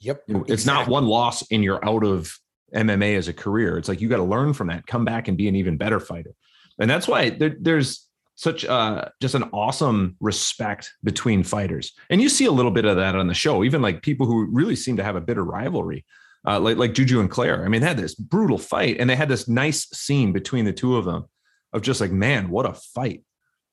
Yep. 0.00 0.24
You 0.26 0.34
know, 0.34 0.44
It's 0.48 0.66
not 0.66 0.88
one 0.88 1.06
loss 1.06 1.44
and 1.50 1.62
you're 1.64 1.84
out 1.84 2.04
of 2.04 2.32
MMA 2.74 3.16
as 3.16 3.28
a 3.28 3.32
career. 3.32 3.78
It's 3.78 3.88
like 3.88 4.00
you 4.00 4.08
got 4.08 4.18
to 4.18 4.24
learn 4.24 4.52
from 4.52 4.68
that, 4.68 4.86
come 4.86 5.04
back 5.04 5.28
and 5.28 5.36
be 5.36 5.48
an 5.48 5.56
even 5.56 5.76
better 5.76 6.00
fighter. 6.00 6.34
And 6.80 6.88
that's 6.88 7.08
why 7.08 7.30
there, 7.30 7.56
there's 7.58 8.07
such 8.38 8.64
uh, 8.64 9.04
just 9.20 9.34
an 9.34 9.42
awesome 9.52 10.14
respect 10.20 10.92
between 11.02 11.42
fighters. 11.42 11.92
And 12.08 12.22
you 12.22 12.28
see 12.28 12.44
a 12.44 12.52
little 12.52 12.70
bit 12.70 12.84
of 12.84 12.96
that 12.96 13.16
on 13.16 13.26
the 13.26 13.34
show, 13.34 13.64
even 13.64 13.82
like 13.82 14.00
people 14.00 14.26
who 14.26 14.46
really 14.52 14.76
seem 14.76 14.96
to 14.96 15.02
have 15.02 15.16
a 15.16 15.20
bitter 15.20 15.44
rivalry, 15.44 16.04
uh, 16.46 16.60
like, 16.60 16.76
like 16.76 16.94
Juju 16.94 17.18
and 17.18 17.28
Claire. 17.28 17.64
I 17.64 17.68
mean, 17.68 17.80
they 17.80 17.88
had 17.88 17.96
this 17.96 18.14
brutal 18.14 18.56
fight 18.56 18.98
and 19.00 19.10
they 19.10 19.16
had 19.16 19.28
this 19.28 19.48
nice 19.48 19.88
scene 19.90 20.32
between 20.32 20.64
the 20.64 20.72
two 20.72 20.96
of 20.96 21.04
them 21.04 21.24
of 21.72 21.82
just 21.82 22.00
like, 22.00 22.12
man, 22.12 22.48
what 22.48 22.64
a 22.64 22.74
fight 22.74 23.24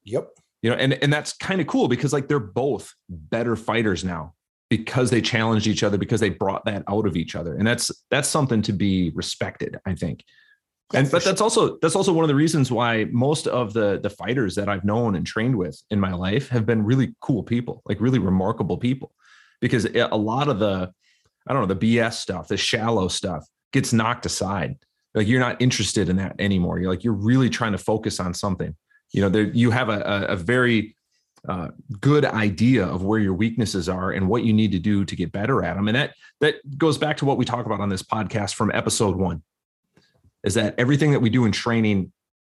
Yep. 0.05 0.29
you 0.61 0.69
know 0.71 0.75
and 0.75 0.93
and 0.93 1.11
that's 1.13 1.33
kind 1.33 1.61
of 1.61 1.67
cool 1.67 1.87
because 1.87 2.13
like 2.13 2.27
they're 2.27 2.39
both 2.39 2.93
better 3.09 3.55
fighters 3.55 4.03
now 4.03 4.33
because 4.69 5.09
they 5.11 5.21
challenged 5.21 5.67
each 5.67 5.83
other 5.83 5.97
because 5.97 6.19
they 6.19 6.29
brought 6.29 6.65
that 6.65 6.83
out 6.87 7.05
of 7.07 7.15
each 7.15 7.35
other 7.35 7.55
and 7.55 7.67
that's 7.67 7.91
that's 8.09 8.27
something 8.27 8.61
to 8.63 8.73
be 8.73 9.11
respected 9.15 9.77
i 9.85 9.93
think 9.95 10.23
Yeah, 10.93 10.99
and 10.99 11.11
but 11.11 11.23
that's 11.23 11.41
also 11.41 11.77
that's 11.81 11.95
also 11.95 12.13
one 12.13 12.23
of 12.23 12.27
the 12.27 12.35
reasons 12.35 12.71
why 12.71 13.05
most 13.11 13.47
of 13.47 13.73
the 13.73 13.99
the 13.99 14.09
fighters 14.09 14.53
that 14.55 14.69
i've 14.69 14.85
known 14.85 15.15
and 15.15 15.25
trained 15.25 15.55
with 15.55 15.81
in 15.89 15.99
my 15.99 16.13
life 16.13 16.47
have 16.49 16.65
been 16.67 16.83
really 16.83 17.15
cool 17.21 17.41
people 17.41 17.81
like 17.85 17.99
really 17.99 18.19
remarkable 18.19 18.77
people. 18.77 19.11
Because 19.61 19.85
a 19.85 20.09
a 20.11 20.17
lot 20.17 20.47
of 20.47 20.59
the 20.59 20.91
i 21.47 21.53
don't 21.53 21.67
know 21.67 21.73
the 21.73 21.97
bs 21.97 22.13
stuff 22.13 22.47
the 22.47 22.57
shallow 22.57 23.07
stuff 23.07 23.47
gets 23.71 23.91
knocked 23.93 24.25
aside. 24.25 24.77
Like 25.15 25.27
you're 25.27 25.39
not 25.39 25.61
interested 25.61 26.09
in 26.09 26.17
that 26.17 26.35
anymore. 26.39 26.79
You're 26.79 26.89
like 26.89 27.03
you're 27.03 27.13
really 27.13 27.49
trying 27.49 27.71
to 27.71 27.77
focus 27.77 28.19
on 28.19 28.33
something. 28.33 28.75
You 29.11 29.21
know 29.21 29.29
there 29.29 29.43
you 29.43 29.71
have 29.71 29.89
a, 29.89 30.01
a, 30.01 30.33
a 30.33 30.35
very 30.35 30.95
uh, 31.47 31.69
good 31.99 32.25
idea 32.25 32.85
of 32.85 33.03
where 33.03 33.19
your 33.19 33.33
weaknesses 33.33 33.89
are 33.89 34.11
and 34.11 34.27
what 34.27 34.43
you 34.43 34.53
need 34.53 34.71
to 34.71 34.79
do 34.79 35.05
to 35.05 35.15
get 35.15 35.31
better 35.31 35.63
at 35.63 35.75
them 35.75 35.87
and 35.87 35.95
that 35.95 36.15
that 36.41 36.55
goes 36.77 36.97
back 36.97 37.17
to 37.17 37.25
what 37.25 37.37
we 37.37 37.45
talk 37.45 37.67
about 37.67 37.79
on 37.79 37.89
this 37.89 38.01
podcast 38.01 38.55
from 38.55 38.71
episode 38.71 39.15
one 39.15 39.43
is 40.45 40.53
that 40.53 40.75
everything 40.77 41.11
that 41.11 41.19
we 41.19 41.29
do 41.29 41.43
in 41.45 41.51
training 41.51 42.11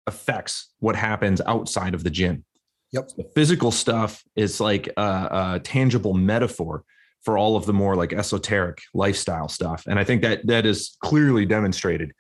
affects 0.06 0.74
what 0.80 0.96
happens 0.96 1.42
outside 1.46 1.94
of 1.94 2.04
the 2.04 2.10
gym 2.10 2.44
Yep. 2.94 3.10
the 3.18 3.24
physical 3.36 3.72
stuff 3.72 4.24
is 4.38 4.62
like 4.62 4.88
a, 4.96 5.02
a 5.56 5.62
tangible 5.62 6.14
metaphor 6.14 6.84
for 7.26 7.38
all 7.38 7.58
of 7.58 7.66
the 7.66 7.74
more 7.74 7.96
like 7.98 8.14
esoteric 8.14 8.82
lifestyle 8.94 9.50
stuff 9.50 9.84
and 9.88 10.00
i 10.00 10.04
think 10.06 10.22
that 10.22 10.46
that 10.48 10.66
is 10.66 10.96
clearly 11.04 11.46
demonstrated 11.46 12.14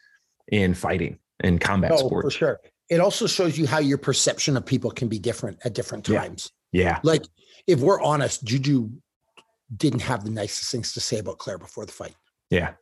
in 0.49 0.73
fighting 0.73 1.19
and 1.41 1.61
combat 1.61 1.91
Oh, 1.93 2.09
for 2.09 2.29
sure. 2.31 2.59
It 2.89 2.99
also 2.99 3.27
shows 3.27 3.57
you 3.57 3.67
how 3.67 3.79
your 3.79 3.97
perception 3.97 4.55
of 4.57 4.65
people 4.65 4.89
can 4.91 5.07
be 5.07 5.19
different 5.19 5.59
at 5.65 5.73
different 5.73 6.07
Yeah. 6.07 6.21
times. 6.21 6.51
yeah 6.71 6.99
Like, 7.03 7.23
if 7.67 7.79
we're 7.79 8.01
honest, 8.01 8.43
Juju 8.45 8.89
didn't 9.75 9.99
have 10.01 10.23
the 10.23 10.31
nicest 10.31 10.71
things 10.71 10.93
to 10.93 10.99
say 11.01 11.19
about 11.19 11.37
Claire 11.37 11.57
before 11.57 11.85
the 11.85 11.91
fight. 11.91 12.15
yeah 12.49 12.73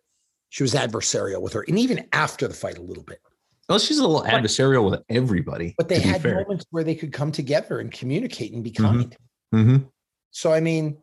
She 0.56 0.64
was 0.64 0.74
adversarial 0.74 1.42
with 1.42 1.52
her, 1.52 1.66
and 1.68 1.78
even 1.78 2.08
after 2.14 2.48
the 2.48 2.54
fight, 2.54 2.78
a 2.78 2.82
little 2.82 3.04
bit. 3.04 3.20
well 3.68 3.78
she's 3.78 3.98
a 3.98 4.08
little 4.08 4.24
adversarial 4.24 4.90
with 4.90 5.02
everybody 5.10 5.76
But 5.78 5.90
they 5.90 6.00
had 6.00 6.22
fair. 6.22 6.36
moments 6.44 6.66
where 6.70 6.86
they 6.86 6.96
could 6.96 7.12
come 7.12 7.30
together 7.34 7.80
and 7.80 7.92
communicate 7.92 8.54
and 8.54 8.64
be 8.64 8.72
Mhm. 8.72 8.76
kind. 8.88 9.18
Mhm. 9.54 9.90
So, 10.32 10.54
I 10.54 10.62
mean, 10.62 10.98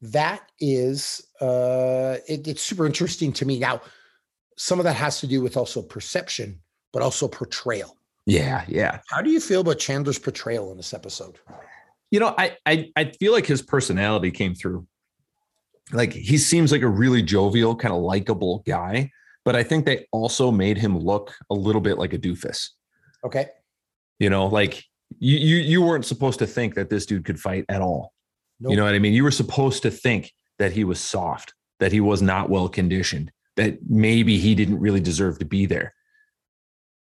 that 0.00 0.40
is 0.58 1.20
uh, 1.42 2.16
it, 2.26 2.48
it's 2.48 2.62
super 2.62 2.86
interesting 2.86 3.30
to 3.34 3.44
me. 3.44 3.58
Now, 3.58 3.82
some 4.56 4.78
of 4.80 4.84
that 4.84 4.96
has 4.96 5.20
to 5.20 5.26
do 5.26 5.42
with 5.42 5.58
also 5.58 5.82
perception, 5.82 6.62
but 6.94 7.02
also 7.02 7.28
portrayal. 7.28 7.98
yeah 8.26 8.64
yeah 8.68 9.00
How 9.10 9.20
do 9.20 9.28
you 9.30 9.38
feel 9.40 9.60
about 9.60 9.78
Chandler's 9.86 10.18
portrayal 10.18 10.70
in 10.70 10.78
this 10.78 10.94
episode? 10.94 11.36
you 12.10 12.20
know 12.20 12.34
I, 12.38 12.56
I 12.64 12.90
i 12.96 13.04
feel 13.20 13.32
like 13.36 13.44
his 13.54 13.60
personality 13.60 14.30
came 14.30 14.54
through 14.54 14.86
like 15.92 16.12
he 16.12 16.38
seems 16.38 16.72
like 16.72 16.82
a 16.82 16.88
really 16.88 17.22
jovial 17.22 17.76
kind 17.76 17.92
of 17.92 18.00
likable 18.00 18.62
guy 18.66 19.10
but 19.44 19.54
i 19.54 19.62
think 19.62 19.84
they 19.84 20.06
also 20.12 20.50
made 20.50 20.78
him 20.78 20.98
look 20.98 21.34
a 21.50 21.54
little 21.54 21.80
bit 21.80 21.98
like 21.98 22.12
a 22.12 22.18
doofus. 22.18 22.70
Okay. 23.24 23.46
you 24.18 24.30
know 24.30 24.46
like 24.46 24.84
you 25.18 25.38
you, 25.38 25.56
you 25.56 25.82
weren't 25.82 26.04
supposed 26.04 26.38
to 26.38 26.46
think 26.46 26.74
that 26.74 26.90
this 26.90 27.06
dude 27.06 27.24
could 27.24 27.38
fight 27.38 27.64
at 27.68 27.80
all. 27.80 28.12
Nope. 28.60 28.70
you 28.70 28.76
know 28.76 28.84
what 28.84 28.94
i 28.94 28.98
mean? 28.98 29.12
You 29.12 29.24
were 29.24 29.30
supposed 29.30 29.82
to 29.82 29.90
think 29.90 30.32
that 30.58 30.72
he 30.72 30.84
was 30.84 31.00
soft 31.00 31.54
that 31.80 31.92
he 31.92 32.00
was 32.00 32.22
not 32.22 32.50
well 32.50 32.68
conditioned 32.68 33.30
that 33.56 33.78
maybe 33.88 34.38
he 34.38 34.54
didn't 34.54 34.80
really 34.80 35.00
deserve 35.00 35.38
to 35.38 35.44
be 35.44 35.66
there. 35.66 35.94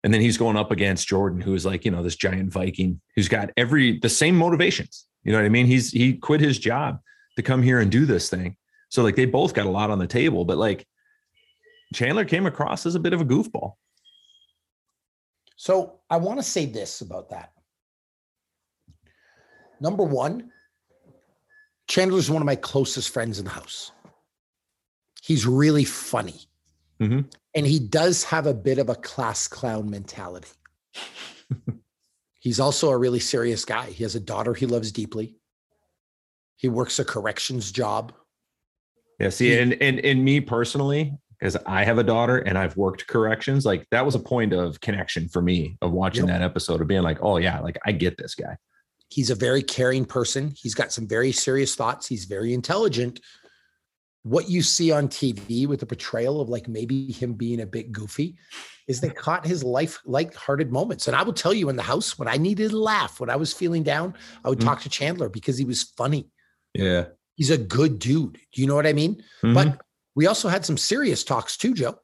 And 0.04 0.12
then 0.12 0.20
he's 0.20 0.38
going 0.38 0.56
up 0.56 0.70
against 0.70 1.08
jordan 1.08 1.40
who 1.40 1.54
is 1.54 1.64
like 1.66 1.84
you 1.84 1.90
know 1.90 2.02
this 2.02 2.16
giant 2.16 2.52
viking 2.52 3.00
who's 3.14 3.28
got 3.28 3.50
every 3.56 3.98
the 3.98 4.08
same 4.08 4.36
motivations. 4.36 5.06
You 5.22 5.32
know 5.32 5.38
what 5.38 5.46
i 5.46 5.50
mean? 5.50 5.66
He's 5.66 5.90
he 5.90 6.14
quit 6.14 6.40
his 6.40 6.58
job 6.58 7.00
to 7.36 7.42
come 7.42 7.62
here 7.62 7.80
and 7.80 7.90
do 7.90 8.06
this 8.06 8.28
thing 8.28 8.56
so 8.88 9.02
like 9.02 9.16
they 9.16 9.26
both 9.26 9.54
got 9.54 9.66
a 9.66 9.70
lot 9.70 9.90
on 9.90 9.98
the 9.98 10.06
table 10.06 10.44
but 10.44 10.58
like 10.58 10.86
chandler 11.94 12.24
came 12.24 12.46
across 12.46 12.86
as 12.86 12.94
a 12.94 13.00
bit 13.00 13.12
of 13.12 13.20
a 13.20 13.24
goofball 13.24 13.74
So 15.56 16.00
I 16.10 16.18
want 16.18 16.38
to 16.38 16.42
say 16.42 16.66
this 16.66 17.00
about 17.00 17.30
that. 17.30 17.52
Number 19.80 20.04
one, 20.04 20.50
Chandler 21.88 22.18
is 22.18 22.30
one 22.30 22.42
of 22.42 22.46
my 22.46 22.56
closest 22.56 23.10
friends 23.10 23.38
in 23.38 23.44
the 23.44 23.50
house. 23.50 23.92
He's 25.22 25.46
really 25.46 25.84
funny. 25.84 26.40
Mhm. 27.00 27.32
And 27.54 27.66
he 27.66 27.78
does 27.78 28.24
have 28.24 28.46
a 28.46 28.54
bit 28.54 28.78
of 28.78 28.88
a 28.88 28.94
class 28.94 29.48
clown 29.48 29.88
mentality. 29.90 30.50
He's 32.40 32.60
also 32.60 32.90
a 32.90 32.96
really 32.98 33.20
serious 33.20 33.64
guy. 33.64 33.90
He 33.90 34.02
has 34.04 34.14
a 34.14 34.20
daughter 34.20 34.54
he 34.54 34.66
loves 34.66 34.92
deeply. 34.92 35.36
He 36.56 36.68
works 36.68 36.98
a 36.98 37.04
corrections 37.04 37.70
job. 37.70 38.12
Yeah, 39.20 39.30
see, 39.30 39.58
and 39.58 39.74
and 39.82 39.98
and 40.00 40.24
me 40.24 40.40
personally, 40.40 41.16
because 41.38 41.56
I 41.66 41.84
have 41.84 41.98
a 41.98 42.02
daughter 42.02 42.38
and 42.38 42.58
I've 42.58 42.76
worked 42.76 43.06
corrections, 43.06 43.64
like 43.64 43.86
that 43.90 44.04
was 44.04 44.14
a 44.14 44.18
point 44.18 44.52
of 44.52 44.80
connection 44.80 45.28
for 45.28 45.40
me 45.42 45.76
of 45.80 45.92
watching 45.92 46.26
Yep. 46.26 46.38
that 46.38 46.42
episode 46.42 46.80
of 46.80 46.86
being 46.88 47.02
like, 47.02 47.18
oh 47.22 47.36
yeah, 47.38 47.60
like 47.60 47.78
I 47.86 47.92
get 47.92 48.18
this 48.18 48.34
guy. 48.34 48.56
He's 49.08 49.30
a 49.30 49.34
very 49.34 49.62
caring 49.62 50.04
person. 50.04 50.52
He's 50.56 50.74
got 50.74 50.92
some 50.92 51.06
very 51.06 51.32
serious 51.32 51.74
thoughts. 51.74 52.06
He's 52.06 52.24
very 52.24 52.52
intelligent. 52.52 53.20
What 54.24 54.50
you 54.50 54.60
see 54.62 54.90
on 54.90 55.06
TV 55.08 55.68
with 55.68 55.78
the 55.80 55.86
portrayal 55.86 56.40
of 56.40 56.48
like 56.48 56.66
maybe 56.66 57.12
him 57.12 57.34
being 57.34 57.60
a 57.60 57.66
bit 57.66 57.92
goofy 57.92 58.36
is 58.88 59.00
they 59.00 59.10
caught 59.10 59.46
his 59.46 59.62
life 59.62 60.00
light-hearted 60.04 60.72
moments. 60.72 61.06
And 61.06 61.16
I 61.16 61.22
will 61.22 61.32
tell 61.32 61.54
you 61.54 61.68
in 61.68 61.76
the 61.76 61.82
house 61.82 62.18
when 62.18 62.26
I 62.26 62.36
needed 62.36 62.72
a 62.72 62.78
laugh, 62.78 63.20
when 63.20 63.30
I 63.30 63.36
was 63.36 63.52
feeling 63.52 63.84
down, 63.84 64.14
I 64.44 64.48
would 64.48 64.58
Mhm. 64.58 64.64
talk 64.64 64.82
to 64.82 64.88
Chandler 64.88 65.28
because 65.28 65.56
he 65.56 65.64
was 65.64 65.84
funny. 65.96 66.28
Yeah. 66.78 67.06
He's 67.36 67.50
a 67.50 67.58
good 67.58 67.98
dude. 67.98 68.34
Do 68.52 68.60
you 68.60 68.66
know 68.66 68.74
what 68.74 68.86
I 68.86 68.92
mean? 68.92 69.22
Mhm. 69.42 69.54
But 69.54 69.80
we 70.14 70.26
also 70.26 70.48
had 70.48 70.64
some 70.64 70.76
serious 70.78 71.22
talks 71.24 71.56
too, 71.56 71.74
Joe. 71.74 71.98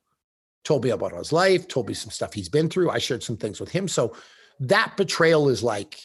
Told 0.64 0.84
me 0.84 0.90
about 0.90 1.12
his 1.16 1.32
life, 1.32 1.66
told 1.68 1.88
me 1.88 1.94
some 1.94 2.10
stuff 2.10 2.32
he's 2.34 2.48
been 2.48 2.68
through. 2.68 2.90
I 2.90 2.98
shared 2.98 3.22
some 3.22 3.36
things 3.36 3.58
with 3.60 3.70
him. 3.70 3.88
So 3.88 4.14
that 4.60 4.96
betrayal 4.96 5.48
is 5.48 5.62
like, 5.62 5.98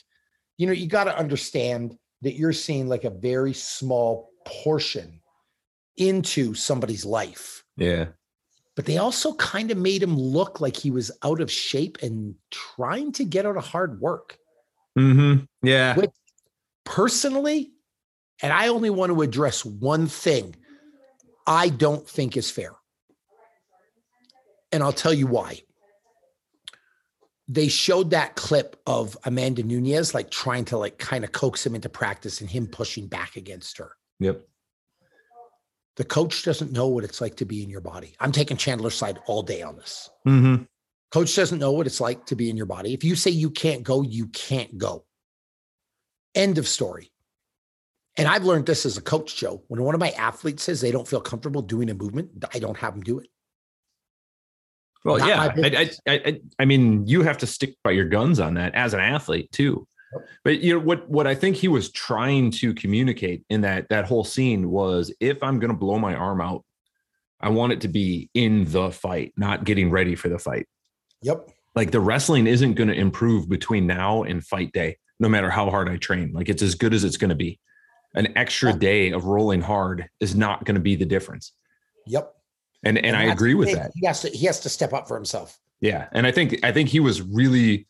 you 0.58 0.66
know, 0.66 0.74
you 0.74 0.88
got 0.88 1.04
to 1.04 1.18
understand 1.18 1.98
that 2.22 2.34
you're 2.36 2.54
seeing 2.54 2.88
like 2.88 3.04
a 3.04 3.10
very 3.12 3.54
small 3.54 4.32
portion 4.46 5.22
into 5.98 6.54
somebody's 6.54 7.06
life. 7.06 7.64
yeah. 7.76 8.08
But 8.76 8.86
they 8.86 9.00
also 9.00 9.34
kind 9.34 9.72
of 9.72 9.78
made 9.80 10.04
him 10.04 10.16
look 10.16 10.62
like 10.62 10.78
he 10.78 10.92
was 10.92 11.10
out 11.24 11.42
of 11.42 11.52
shape 11.52 11.98
and 12.04 12.36
trying 12.52 13.12
to 13.14 13.26
get 13.26 13.44
out 13.48 13.58
of 13.58 13.66
hard 13.66 14.00
work. 14.00 14.38
Mm-hmm. 14.96 15.46
Yeah. 15.68 15.96
Which 15.96 16.12
personally, 16.84 17.72
and 18.42 18.54
I 18.54 18.68
only 18.68 18.90
want 18.90 19.12
to 19.12 19.22
address 19.22 19.66
one 19.66 20.08
thing 20.08 20.56
I 21.46 21.70
don't 21.70 22.08
think 22.08 22.38
is 22.38 22.52
fair. 22.52 22.74
And 24.72 24.84
I'll 24.84 24.94
tell 24.94 25.14
you 25.14 25.28
why. 25.28 25.62
They 27.48 27.70
showed 27.70 28.10
that 28.10 28.36
clip 28.36 28.76
of 28.86 29.18
Amanda 29.24 29.64
Nunes 29.64 30.14
like 30.14 30.30
trying 30.30 30.66
to 30.66 30.78
like 30.78 30.98
kind 30.98 31.24
of 31.24 31.32
coax 31.32 31.66
him 31.66 31.76
into 31.76 31.88
practice 31.88 32.42
and 32.42 32.50
him 32.50 32.68
pushing 32.68 33.08
back 33.08 33.38
against 33.38 33.78
her. 33.78 33.92
Yep. 34.20 34.42
The 35.96 36.04
coach 36.04 36.44
doesn't 36.44 36.74
know 36.74 36.88
what 36.88 37.06
it's 37.06 37.22
like 37.22 37.38
to 37.38 37.46
be 37.46 37.64
in 37.64 37.70
your 37.70 37.82
body. 37.82 38.16
I'm 38.20 38.34
taking 38.34 38.58
Chandler's 38.58 38.96
side 38.96 39.20
all 39.26 39.42
day 39.42 39.62
on 39.62 39.78
this. 39.78 40.10
hmm 40.26 40.56
Coach 41.10 41.34
doesn't 41.38 41.60
know 41.60 41.72
what 41.72 41.88
it's 41.88 42.02
like 42.02 42.26
to 42.26 42.36
be 42.36 42.50
in 42.50 42.58
your 42.58 42.66
body. 42.66 42.94
If 42.94 43.06
you 43.06 43.16
say 43.16 43.32
you 43.32 43.50
can't 43.50 43.82
go, 43.82 44.02
you 44.02 44.28
can't 44.28 44.78
go. 44.78 45.06
End 46.36 46.58
of 46.58 46.68
story. 46.68 47.12
And 48.18 48.28
I've 48.28 48.44
learned 48.44 48.66
this 48.66 48.86
as 48.86 48.98
a 48.98 49.02
coach, 49.02 49.36
Joe. 49.36 49.64
When 49.68 49.84
one 49.84 49.94
of 49.94 50.00
my 50.00 50.10
athletes 50.12 50.64
says 50.64 50.82
they 50.82 50.92
don't 50.92 51.08
feel 51.08 51.22
comfortable 51.22 51.62
doing 51.62 51.90
a 51.90 51.94
movement, 51.94 52.44
I 52.54 52.60
don't 52.60 52.78
have 52.78 52.94
them 52.94 53.04
do 53.04 53.20
it. 53.20 53.28
Well, 55.06 55.20
Not 55.20 55.28
yeah, 55.28 55.42
I, 55.64 55.90
I, 56.08 56.14
I, 56.14 56.42
I, 56.60 56.66
mean, 56.66 57.08
you 57.08 57.22
have 57.22 57.38
to 57.38 57.48
stick 57.48 57.76
by 57.84 57.92
your 57.92 58.06
guns 58.06 58.40
on 58.40 58.56
that 58.56 58.76
as 58.76 58.94
an 58.94 59.00
athlete 59.00 59.52
too. 59.52 59.88
But 60.44 60.60
you 60.60 60.74
know 60.74 60.80
what? 60.80 61.08
What 61.10 61.28
I 61.28 61.36
think 61.36 61.56
he 61.56 61.68
was 61.68 61.92
trying 61.92 62.52
to 62.52 62.74
communicate 62.74 63.44
in 63.50 63.62
that 63.62 63.90
that 63.90 64.06
whole 64.06 64.24
scene 64.24 64.70
was, 64.70 65.14
if 65.20 65.44
I'm 65.44 65.60
going 65.60 65.72
to 65.72 65.78
blow 65.78 66.00
my 66.00 66.16
arm 66.16 66.42
out, 66.42 66.64
I 67.40 67.50
want 67.50 67.74
it 67.74 67.82
to 67.82 67.88
be 67.88 68.30
in 68.34 68.66
the 68.66 68.92
fight, 68.92 69.34
not 69.38 69.64
getting 69.64 69.92
ready 69.92 70.16
for 70.16 70.30
the 70.30 70.40
fight. 70.40 70.68
Yep. 71.22 71.50
Like 71.76 71.92
the 71.92 72.00
wrestling 72.00 72.48
isn't 72.48 72.74
going 72.74 72.88
to 72.88 72.96
improve 72.96 73.50
between 73.50 73.86
now 73.86 74.24
and 74.24 74.44
fight 74.44 74.72
day, 74.72 74.98
no 75.20 75.30
matter 75.30 75.50
how 75.50 75.70
hard 75.70 75.90
I 75.90 75.98
train. 75.98 76.32
Like 76.34 76.50
it's 76.50 76.64
as 76.64 76.76
good 76.76 76.94
as 76.94 77.04
it's 77.04 77.18
going 77.18 77.30
to 77.30 77.36
be. 77.36 77.60
An 78.18 78.36
extra 78.36 78.74
day 78.74 79.12
of 79.12 79.26
rolling 79.26 79.62
hard 79.62 80.10
is 80.20 80.36
not 80.36 80.66
going 80.66 80.76
to 80.76 80.82
be 80.82 80.96
the 80.96 81.06
difference. 81.06 81.54
Yep. 82.08 82.34
And 82.84 82.98
and, 82.98 83.08
and 83.08 83.16
I 83.16 83.32
agree 83.32 83.54
with 83.54 83.72
that. 83.74 83.92
He 83.96 84.06
has 84.06 84.22
to 84.22 84.30
he 84.30 84.46
has 84.46 84.60
to 84.62 84.70
step 84.70 84.92
up 84.92 85.08
for 85.08 85.16
himself. 85.16 85.58
Yeah, 85.80 86.08
and 86.12 86.28
I 86.28 86.32
think 86.32 86.60
I 86.64 86.72
think 86.72 86.90
he 86.90 87.00
was 87.00 87.22
really 87.22 87.88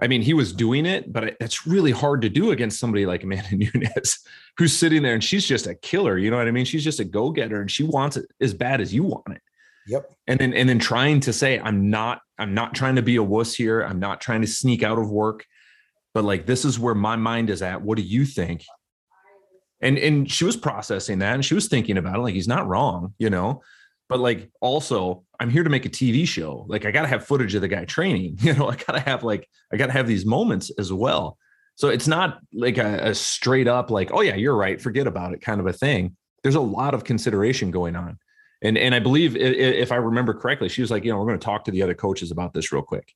I 0.00 0.08
mean, 0.08 0.22
he 0.22 0.34
was 0.34 0.52
doing 0.52 0.86
it, 0.86 1.12
but 1.12 1.36
it's 1.40 1.66
really 1.66 1.92
hard 1.92 2.22
to 2.22 2.28
do 2.28 2.50
against 2.50 2.80
somebody 2.80 3.06
like 3.06 3.22
Amanda 3.22 3.48
Nunes, 3.56 4.18
who's 4.58 4.72
sitting 4.72 5.02
there 5.02 5.14
and 5.14 5.22
she's 5.22 5.46
just 5.46 5.66
a 5.66 5.74
killer. 5.74 6.18
You 6.18 6.30
know 6.30 6.36
what 6.36 6.48
I 6.48 6.50
mean? 6.50 6.64
She's 6.64 6.84
just 6.84 7.00
a 7.00 7.04
go 7.04 7.30
getter 7.30 7.60
and 7.60 7.70
she 7.70 7.84
wants 7.84 8.16
it 8.16 8.26
as 8.40 8.54
bad 8.54 8.80
as 8.80 8.92
you 8.92 9.04
want 9.04 9.28
it. 9.30 9.42
Yep. 9.86 10.10
And 10.26 10.40
then 10.40 10.54
and 10.54 10.68
then 10.68 10.78
trying 10.78 11.20
to 11.20 11.32
say, 11.32 11.60
I'm 11.60 11.90
not, 11.90 12.22
I'm 12.38 12.54
not 12.54 12.74
trying 12.74 12.96
to 12.96 13.02
be 13.02 13.16
a 13.16 13.22
wuss 13.22 13.54
here. 13.54 13.82
I'm 13.82 14.00
not 14.00 14.20
trying 14.20 14.40
to 14.40 14.46
sneak 14.46 14.82
out 14.82 14.98
of 14.98 15.10
work, 15.10 15.44
but 16.14 16.24
like 16.24 16.46
this 16.46 16.64
is 16.64 16.78
where 16.78 16.94
my 16.94 17.16
mind 17.16 17.50
is 17.50 17.62
at. 17.62 17.82
What 17.82 17.96
do 17.96 18.02
you 18.02 18.24
think? 18.24 18.64
And 19.84 19.98
and 19.98 20.30
she 20.30 20.44
was 20.44 20.56
processing 20.56 21.20
that 21.20 21.34
and 21.34 21.44
she 21.44 21.54
was 21.54 21.68
thinking 21.68 21.98
about 21.98 22.16
it. 22.16 22.22
Like 22.22 22.34
he's 22.34 22.48
not 22.48 22.66
wrong, 22.66 23.14
you 23.18 23.30
know? 23.30 23.62
But 24.08 24.18
like 24.18 24.50
also 24.60 25.24
i'm 25.38 25.50
here 25.50 25.62
to 25.62 25.70
make 25.70 25.84
a 25.86 25.90
tv 25.90 26.26
show. 26.26 26.64
Like 26.68 26.86
i 26.86 26.90
gotta 26.90 27.06
have 27.06 27.26
footage 27.26 27.54
of 27.54 27.60
the 27.60 27.68
guy 27.68 27.84
training 27.84 28.38
you 28.40 28.54
know? 28.54 28.68
I 28.70 28.76
gotta 28.76 29.00
have 29.00 29.22
like 29.22 29.48
i 29.72 29.76
gotta 29.76 29.92
have 29.92 30.08
these 30.08 30.26
moments 30.26 30.72
as 30.78 30.92
well. 30.92 31.38
So 31.76 31.88
it's 31.88 32.08
not 32.08 32.38
like 32.52 32.78
a, 32.78 33.10
a, 33.10 33.14
straight 33.14 33.68
up 33.68 33.90
like 33.90 34.10
oh 34.12 34.22
yeah 34.22 34.34
you're 34.34 34.56
right 34.56 34.80
forget 34.80 35.06
about 35.06 35.34
it 35.34 35.42
kind 35.42 35.60
of 35.60 35.66
a 35.66 35.72
thing. 35.72 36.16
There's 36.42 36.54
a 36.56 36.60
lot 36.60 36.94
of 36.94 37.04
consideration 37.04 37.70
going 37.70 37.94
on. 37.94 38.18
And 38.62 38.78
and 38.78 38.94
i 38.94 38.98
believe 38.98 39.36
if 39.36 39.92
i 39.92 39.96
remember 39.96 40.32
correctly 40.32 40.70
she 40.70 40.80
was 40.80 40.90
like 40.90 41.04
you 41.04 41.12
know 41.12 41.18
we're 41.18 41.26
going 41.26 41.38
to 41.38 41.44
talk 41.44 41.64
to 41.64 41.70
the 41.70 41.82
other 41.82 41.94
coaches 41.94 42.30
about 42.30 42.54
this 42.54 42.72
real 42.72 42.82
quick 42.82 43.12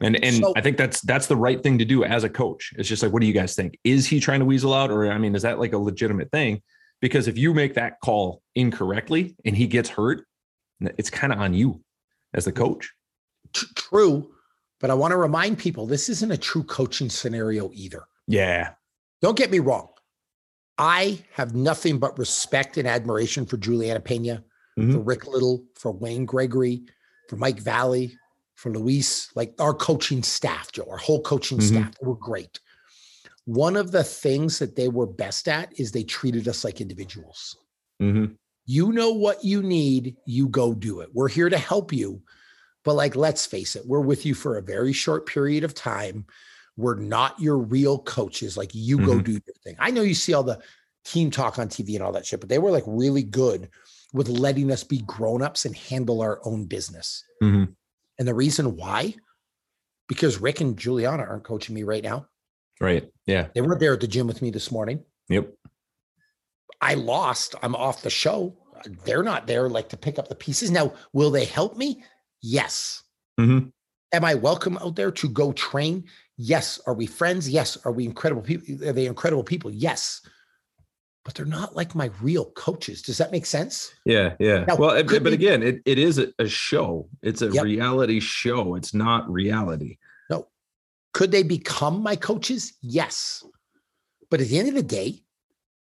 and 0.00 0.22
and 0.24 0.36
so, 0.36 0.52
i 0.56 0.60
think 0.60 0.76
that's 0.76 1.00
that's 1.02 1.26
the 1.26 1.36
right 1.36 1.62
thing 1.62 1.78
to 1.78 1.84
do 1.84 2.04
as 2.04 2.24
a 2.24 2.28
coach 2.28 2.72
it's 2.76 2.88
just 2.88 3.02
like 3.02 3.12
what 3.12 3.20
do 3.20 3.26
you 3.26 3.32
guys 3.32 3.54
think 3.54 3.78
is 3.84 4.06
he 4.06 4.18
trying 4.18 4.40
to 4.40 4.46
weasel 4.46 4.74
out 4.74 4.90
or 4.90 5.10
i 5.10 5.18
mean 5.18 5.34
is 5.34 5.42
that 5.42 5.58
like 5.58 5.72
a 5.72 5.78
legitimate 5.78 6.30
thing 6.30 6.60
because 7.04 7.28
if 7.28 7.36
you 7.36 7.52
make 7.52 7.74
that 7.74 8.00
call 8.00 8.40
incorrectly 8.54 9.36
and 9.44 9.54
he 9.54 9.66
gets 9.66 9.90
hurt, 9.90 10.26
it's 10.80 11.10
kind 11.10 11.34
of 11.34 11.38
on 11.38 11.52
you 11.52 11.82
as 12.32 12.46
the 12.46 12.52
coach. 12.52 12.90
True. 13.52 14.30
But 14.80 14.90
I 14.90 14.94
want 14.94 15.12
to 15.12 15.18
remind 15.18 15.58
people 15.58 15.86
this 15.86 16.08
isn't 16.08 16.32
a 16.32 16.38
true 16.38 16.62
coaching 16.62 17.10
scenario 17.10 17.70
either. 17.74 18.04
Yeah. 18.26 18.70
Don't 19.20 19.36
get 19.36 19.50
me 19.50 19.58
wrong. 19.58 19.88
I 20.78 21.22
have 21.32 21.54
nothing 21.54 21.98
but 21.98 22.18
respect 22.18 22.78
and 22.78 22.88
admiration 22.88 23.44
for 23.44 23.58
Julianna 23.58 24.00
Peña, 24.00 24.42
mm-hmm. 24.78 24.92
for 24.92 25.00
Rick 25.00 25.26
Little, 25.26 25.62
for 25.76 25.92
Wayne 25.92 26.24
Gregory, 26.24 26.84
for 27.28 27.36
Mike 27.36 27.60
Valley, 27.60 28.16
for 28.54 28.70
Luis, 28.70 29.30
like 29.34 29.54
our 29.58 29.74
coaching 29.74 30.22
staff, 30.22 30.72
Joe, 30.72 30.86
our 30.90 30.96
whole 30.96 31.22
coaching 31.22 31.58
mm-hmm. 31.58 31.82
staff. 31.82 31.94
were 32.00 32.14
great 32.14 32.60
one 33.46 33.76
of 33.76 33.90
the 33.90 34.04
things 34.04 34.58
that 34.58 34.76
they 34.76 34.88
were 34.88 35.06
best 35.06 35.48
at 35.48 35.78
is 35.78 35.92
they 35.92 36.04
treated 36.04 36.48
us 36.48 36.64
like 36.64 36.80
individuals. 36.80 37.56
Mm-hmm. 38.00 38.32
You 38.66 38.92
know 38.92 39.12
what 39.12 39.44
you 39.44 39.62
need, 39.62 40.16
you 40.26 40.48
go 40.48 40.72
do 40.72 41.00
it. 41.00 41.10
We're 41.12 41.28
here 41.28 41.50
to 41.50 41.58
help 41.58 41.92
you. 41.92 42.22
But 42.84 42.94
like, 42.94 43.16
let's 43.16 43.44
face 43.44 43.76
it, 43.76 43.86
we're 43.86 44.00
with 44.00 44.24
you 44.24 44.34
for 44.34 44.56
a 44.56 44.62
very 44.62 44.92
short 44.92 45.26
period 45.26 45.64
of 45.64 45.74
time. 45.74 46.24
We're 46.76 46.96
not 46.96 47.38
your 47.38 47.58
real 47.58 47.98
coaches. 47.98 48.56
Like, 48.56 48.70
you 48.74 48.96
mm-hmm. 48.96 49.06
go 49.06 49.20
do 49.20 49.32
your 49.32 49.54
thing. 49.62 49.76
I 49.78 49.90
know 49.90 50.02
you 50.02 50.14
see 50.14 50.34
all 50.34 50.42
the 50.42 50.60
team 51.04 51.30
talk 51.30 51.58
on 51.58 51.68
TV 51.68 51.94
and 51.94 52.02
all 52.02 52.12
that 52.12 52.26
shit, 52.26 52.40
but 52.40 52.48
they 52.48 52.58
were 52.58 52.70
like 52.70 52.84
really 52.86 53.22
good 53.22 53.68
with 54.12 54.28
letting 54.28 54.70
us 54.70 54.84
be 54.84 54.98
grown-ups 55.06 55.66
and 55.66 55.76
handle 55.76 56.22
our 56.22 56.40
own 56.44 56.64
business. 56.64 57.24
Mm-hmm. 57.42 57.72
And 58.18 58.28
the 58.28 58.34
reason 58.34 58.76
why, 58.76 59.14
because 60.08 60.40
Rick 60.40 60.60
and 60.60 60.76
Juliana 60.76 61.24
aren't 61.24 61.44
coaching 61.44 61.74
me 61.74 61.82
right 61.82 62.02
now. 62.02 62.26
Right. 62.80 63.08
Yeah. 63.26 63.48
They 63.54 63.60
weren't 63.60 63.80
there 63.80 63.94
at 63.94 64.00
the 64.00 64.06
gym 64.06 64.26
with 64.26 64.42
me 64.42 64.50
this 64.50 64.70
morning. 64.70 65.02
Yep. 65.28 65.52
I 66.80 66.94
lost. 66.94 67.54
I'm 67.62 67.74
off 67.74 68.02
the 68.02 68.10
show. 68.10 68.56
They're 69.04 69.22
not 69.22 69.46
there 69.46 69.68
like 69.68 69.88
to 69.90 69.96
pick 69.96 70.18
up 70.18 70.28
the 70.28 70.34
pieces. 70.34 70.70
Now, 70.70 70.92
will 71.12 71.30
they 71.30 71.44
help 71.44 71.76
me? 71.76 72.02
Yes. 72.42 73.02
Mm-hmm. 73.40 73.68
Am 74.12 74.24
I 74.24 74.34
welcome 74.34 74.76
out 74.78 74.96
there 74.96 75.10
to 75.10 75.28
go 75.28 75.52
train? 75.52 76.04
Yes. 76.36 76.80
Are 76.86 76.94
we 76.94 77.06
friends? 77.06 77.48
Yes. 77.48 77.78
Are 77.84 77.92
we 77.92 78.04
incredible 78.04 78.42
people? 78.42 78.86
Are 78.88 78.92
they 78.92 79.06
incredible 79.06 79.44
people? 79.44 79.70
Yes. 79.70 80.20
But 81.24 81.34
they're 81.34 81.46
not 81.46 81.74
like 81.74 81.94
my 81.94 82.10
real 82.20 82.50
coaches. 82.50 83.00
Does 83.00 83.16
that 83.16 83.32
make 83.32 83.46
sense? 83.46 83.94
Yeah, 84.04 84.34
yeah. 84.38 84.66
Now, 84.66 84.76
well, 84.76 85.02
but, 85.02 85.24
but 85.24 85.32
again, 85.32 85.62
it, 85.62 85.80
it 85.86 85.98
is 85.98 86.18
a 86.38 86.46
show. 86.46 87.08
It's 87.22 87.40
a 87.40 87.48
yep. 87.48 87.64
reality 87.64 88.20
show. 88.20 88.74
It's 88.74 88.92
not 88.92 89.30
reality. 89.30 89.96
No. 90.28 90.48
Could 91.14 91.30
they 91.30 91.42
become 91.42 92.02
my 92.02 92.14
coaches? 92.14 92.74
Yes. 92.82 93.42
But 94.28 94.42
at 94.42 94.48
the 94.48 94.58
end 94.58 94.68
of 94.68 94.74
the 94.74 94.82
day, 94.82 95.22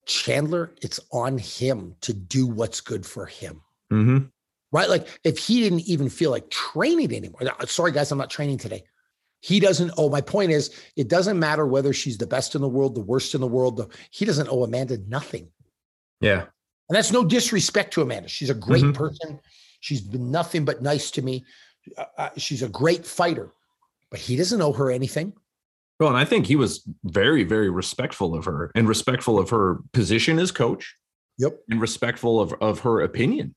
Chandler, 0.06 0.74
it's 0.82 1.00
on 1.13 1.38
him 1.38 1.96
to 2.02 2.13
do 2.13 2.46
what's 2.46 2.82
good 2.82 3.06
for 3.06 3.26
him. 3.26 3.62
Mm-hmm. 3.89 4.26
Right? 4.74 4.89
Like 4.89 5.08
if 5.24 5.38
he 5.38 5.62
didn't 5.62 5.82
even 5.82 6.10
feel 6.10 6.32
like 6.32 6.50
training 6.50 7.15
anymore. 7.15 7.41
Sorry, 7.67 7.94
guys, 7.94 8.12
I'm 8.12 8.17
not 8.17 8.30
training 8.30 8.58
today. 8.58 8.84
He 9.42 9.60
doesn't. 9.60 9.92
Oh, 9.98 10.10
my 10.10 10.22
point 10.22 10.52
is, 10.52 10.74
it 10.96 11.08
doesn't 11.08 11.38
matter 11.38 11.66
whether 11.66 11.94
she's 11.94 12.18
the 12.18 12.28
best 12.28 12.56
in 12.56 12.62
the 12.62 12.70
world, 12.70 12.96
the 12.96 13.02
worst 13.02 13.36
in 13.36 13.42
the 13.42 13.48
world. 13.48 13.78
The, 13.78 13.88
he 14.12 14.26
doesn't 14.26 14.50
owe 14.50 14.64
Amanda 14.64 14.98
nothing. 15.08 15.50
Yeah. 16.20 16.46
And 16.90 16.96
that's 16.96 17.12
no 17.12 17.24
disrespect 17.24 17.94
to 17.94 18.02
Amanda. 18.02 18.30
She's 18.30 18.50
a 18.50 18.56
great 18.56 18.84
mm-hmm. 18.84 18.92
person. 18.94 19.40
She's 19.80 20.02
been 20.02 20.32
nothing 20.32 20.66
but 20.66 20.82
nice 20.82 21.12
to 21.12 21.22
me. 21.22 21.44
Uh, 21.98 22.06
uh 22.18 22.30
she's 22.38 22.62
a 22.62 22.70
great 22.70 23.06
fighter 23.06 23.52
but 24.12 24.20
he 24.20 24.36
doesn't 24.36 24.62
owe 24.62 24.74
her 24.74 24.92
anything. 24.92 25.34
Well, 26.00 26.10
and 26.10 26.18
I 26.18 26.26
think 26.26 26.46
he 26.46 26.56
was 26.56 26.88
very, 27.04 27.44
very 27.44 27.70
respectful 27.70 28.36
of 28.36 28.46
her 28.46 28.72
and 28.76 28.88
respectful 28.88 29.40
of 29.40 29.50
her 29.50 29.80
position 29.94 30.38
as 30.38 30.52
coach. 30.52 30.96
Yep. 31.38 31.54
And 31.70 31.82
respectful 31.82 32.40
of, 32.40 32.54
of 32.62 32.82
her 32.82 33.02
opinion. 33.02 33.56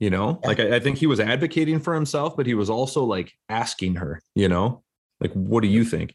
You 0.00 0.10
know, 0.10 0.38
yeah. 0.42 0.48
like 0.48 0.60
I, 0.60 0.76
I 0.76 0.80
think 0.80 0.98
he 0.98 1.06
was 1.06 1.18
advocating 1.18 1.80
for 1.80 1.94
himself, 1.94 2.36
but 2.36 2.46
he 2.46 2.54
was 2.54 2.70
also 2.70 3.02
like 3.02 3.32
asking 3.48 3.96
her, 3.96 4.22
you 4.34 4.48
know, 4.48 4.84
like, 5.20 5.32
what 5.32 5.62
do 5.62 5.68
you 5.68 5.84
think? 5.84 6.14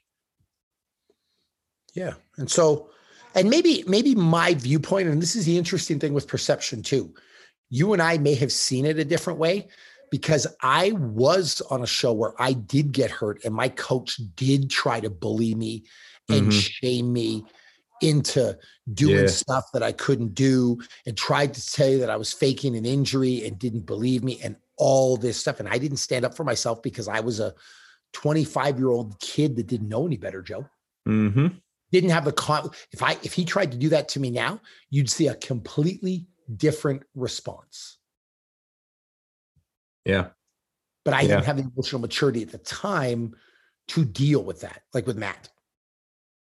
Yeah. 1.93 2.13
And 2.37 2.49
so, 2.49 2.89
and 3.35 3.49
maybe, 3.49 3.83
maybe 3.85 4.15
my 4.15 4.53
viewpoint, 4.53 5.09
and 5.09 5.21
this 5.21 5.35
is 5.35 5.45
the 5.45 5.57
interesting 5.57 5.99
thing 5.99 6.13
with 6.13 6.29
perception 6.29 6.81
too. 6.81 7.13
You 7.69 7.91
and 7.91 8.01
I 8.01 8.17
may 8.17 8.35
have 8.35 8.51
seen 8.53 8.85
it 8.85 8.99
a 8.99 9.05
different 9.05 9.39
way, 9.39 9.67
because 10.11 10.45
I 10.61 10.91
was 10.91 11.59
on 11.71 11.81
a 11.81 11.87
show 11.87 12.13
where 12.13 12.39
I 12.39 12.53
did 12.53 12.91
get 12.91 13.09
hurt 13.09 13.43
and 13.43 13.53
my 13.53 13.67
coach 13.67 14.21
did 14.35 14.69
try 14.69 14.99
to 14.99 15.09
bully 15.09 15.55
me 15.55 15.85
and 16.29 16.43
mm-hmm. 16.43 16.49
shame 16.51 17.11
me 17.11 17.43
into 18.03 18.57
doing 18.93 19.21
yeah. 19.21 19.27
stuff 19.27 19.65
that 19.73 19.81
I 19.81 19.91
couldn't 19.93 20.35
do 20.35 20.79
and 21.05 21.17
tried 21.17 21.53
to 21.53 21.61
say 21.61 21.97
that 21.97 22.09
I 22.09 22.17
was 22.17 22.33
faking 22.33 22.75
an 22.75 22.85
injury 22.85 23.45
and 23.45 23.57
didn't 23.57 23.85
believe 23.85 24.23
me 24.23 24.39
and 24.43 24.55
all 24.77 25.17
this 25.17 25.37
stuff. 25.37 25.59
And 25.59 25.69
I 25.69 25.77
didn't 25.77 25.97
stand 25.97 26.25
up 26.25 26.35
for 26.35 26.43
myself 26.43 26.83
because 26.83 27.07
I 27.07 27.21
was 27.21 27.39
a 27.39 27.53
25 28.13 28.77
year 28.77 28.89
old 28.89 29.19
kid 29.19 29.55
that 29.55 29.67
didn't 29.67 29.89
know 29.89 30.05
any 30.05 30.17
better, 30.17 30.41
Joe. 30.41 30.67
Mm-hmm. 31.07 31.47
Didn't 31.91 32.09
have 32.09 32.25
the 32.25 32.33
con. 32.33 32.69
If 32.91 33.01
I 33.01 33.17
if 33.23 33.33
he 33.33 33.45
tried 33.45 33.71
to 33.71 33.77
do 33.77 33.89
that 33.89 34.09
to 34.09 34.19
me 34.19 34.29
now, 34.29 34.59
you'd 34.89 35.09
see 35.09 35.27
a 35.27 35.35
completely 35.35 36.27
different 36.55 37.03
response. 37.15 37.97
Yeah. 40.05 40.27
But 41.05 41.13
I 41.13 41.21
yeah. 41.21 41.27
didn't 41.27 41.45
have 41.45 41.57
the 41.57 41.63
emotional 41.63 42.01
maturity 42.01 42.41
at 42.41 42.51
the 42.51 42.57
time 42.57 43.35
to 43.89 44.05
deal 44.05 44.43
with 44.43 44.61
that, 44.61 44.83
like 44.93 45.05
with 45.05 45.17
Matt. 45.17 45.49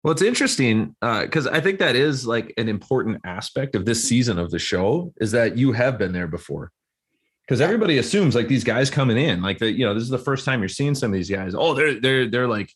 Well, 0.02 0.12
it's 0.12 0.22
interesting 0.22 0.96
because 1.00 1.46
uh, 1.46 1.52
I 1.52 1.60
think 1.60 1.78
that 1.78 1.94
is 1.94 2.26
like 2.26 2.52
an 2.56 2.68
important 2.68 3.20
aspect 3.24 3.76
of 3.76 3.84
this 3.84 4.02
season 4.06 4.38
of 4.38 4.50
the 4.50 4.58
show 4.58 5.12
is 5.20 5.30
that 5.32 5.56
you 5.56 5.72
have 5.72 5.96
been 5.96 6.12
there 6.12 6.26
before. 6.26 6.72
Because 7.46 7.60
everybody 7.60 7.98
assumes 7.98 8.34
like 8.34 8.48
these 8.48 8.64
guys 8.64 8.88
coming 8.88 9.16
in, 9.16 9.42
like 9.42 9.58
that, 9.58 9.72
you 9.72 9.84
know, 9.84 9.94
this 9.94 10.02
is 10.02 10.08
the 10.08 10.18
first 10.18 10.44
time 10.44 10.60
you're 10.60 10.68
seeing 10.68 10.94
some 10.94 11.10
of 11.10 11.14
these 11.14 11.30
guys. 11.30 11.54
Oh, 11.54 11.74
they're 11.74 12.00
they're 12.00 12.28
they're 12.28 12.48
like, 12.48 12.72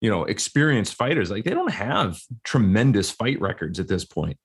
you 0.00 0.10
know, 0.10 0.24
experienced 0.24 0.94
fighters. 0.94 1.30
Like 1.30 1.44
they 1.44 1.54
don't 1.54 1.72
have 1.72 2.18
tremendous 2.44 3.10
fight 3.10 3.40
records 3.40 3.80
at 3.80 3.88
this 3.88 4.04
point. 4.04 4.38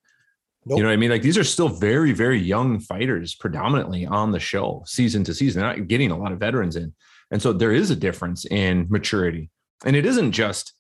Nope. 0.66 0.78
You 0.78 0.84
know 0.84 0.90
what 0.90 0.94
I 0.94 0.98
mean? 0.98 1.12
Like 1.12 1.22
these 1.22 1.38
are 1.38 1.44
still 1.44 1.70
very, 1.70 2.12
very 2.12 2.40
young 2.40 2.80
fighters 2.80 3.36
predominantly 3.36 4.06
on 4.06 4.32
the 4.32 4.40
show 4.40 4.84
season 4.86 5.24
to 5.26 5.34
season. 5.34 5.62
They're 5.62 5.78
not 5.78 5.88
getting 5.88 6.12
a 6.12 6.18
lot 6.18 6.32
of 6.32 6.40
veterans 6.40 6.76
in. 6.76 6.94
And 7.30 7.42
so 7.42 7.54
there 7.54 7.72
is 7.72 7.90
a 7.90 7.96
difference 7.96 8.46
in 8.46 8.88
maturity. 8.90 9.50
And 9.86 9.96
it 9.96 10.06
isn't 10.06 10.34
just 10.34 10.74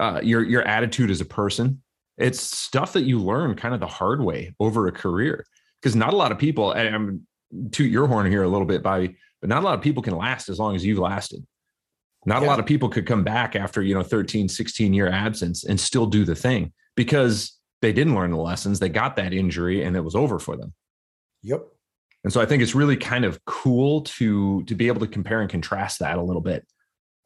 uh, 0.00 0.20
your 0.22 0.42
your 0.42 0.62
attitude 0.62 1.10
as 1.10 1.20
a 1.20 1.24
person. 1.24 1.82
It's 2.18 2.40
stuff 2.40 2.92
that 2.92 3.02
you 3.02 3.18
learn 3.18 3.56
kind 3.56 3.74
of 3.74 3.80
the 3.80 3.86
hard 3.86 4.22
way 4.22 4.54
over 4.60 4.86
a 4.86 4.92
career. 4.92 5.46
Because 5.80 5.96
not 5.96 6.12
a 6.12 6.16
lot 6.16 6.30
of 6.30 6.38
people, 6.38 6.72
and 6.72 6.94
I'm 6.94 7.26
toot 7.72 7.90
your 7.90 8.06
horn 8.06 8.30
here 8.30 8.44
a 8.44 8.48
little 8.48 8.66
bit, 8.66 8.82
Bobby, 8.82 9.16
but 9.40 9.48
not 9.48 9.62
a 9.62 9.66
lot 9.66 9.74
of 9.74 9.82
people 9.82 10.02
can 10.02 10.16
last 10.16 10.48
as 10.48 10.58
long 10.58 10.76
as 10.76 10.84
you've 10.84 10.98
lasted. 10.98 11.44
Not 12.24 12.42
yeah. 12.42 12.46
a 12.46 12.50
lot 12.50 12.60
of 12.60 12.66
people 12.66 12.88
could 12.88 13.06
come 13.06 13.24
back 13.24 13.56
after, 13.56 13.82
you 13.82 13.94
know, 13.94 14.02
13, 14.02 14.48
16 14.48 14.94
year 14.94 15.08
absence 15.08 15.64
and 15.64 15.78
still 15.78 16.06
do 16.06 16.24
the 16.24 16.36
thing 16.36 16.72
because 16.94 17.58
they 17.80 17.92
didn't 17.92 18.14
learn 18.14 18.30
the 18.30 18.36
lessons. 18.36 18.78
They 18.78 18.88
got 18.88 19.16
that 19.16 19.32
injury 19.32 19.82
and 19.82 19.96
it 19.96 20.04
was 20.04 20.14
over 20.14 20.38
for 20.38 20.56
them. 20.56 20.72
Yep. 21.42 21.66
And 22.24 22.32
so 22.32 22.40
I 22.40 22.46
think 22.46 22.62
it's 22.62 22.76
really 22.76 22.96
kind 22.96 23.24
of 23.24 23.44
cool 23.44 24.02
to 24.02 24.62
to 24.64 24.74
be 24.76 24.86
able 24.86 25.00
to 25.00 25.08
compare 25.08 25.40
and 25.40 25.50
contrast 25.50 25.98
that 25.98 26.18
a 26.18 26.22
little 26.22 26.40
bit 26.42 26.64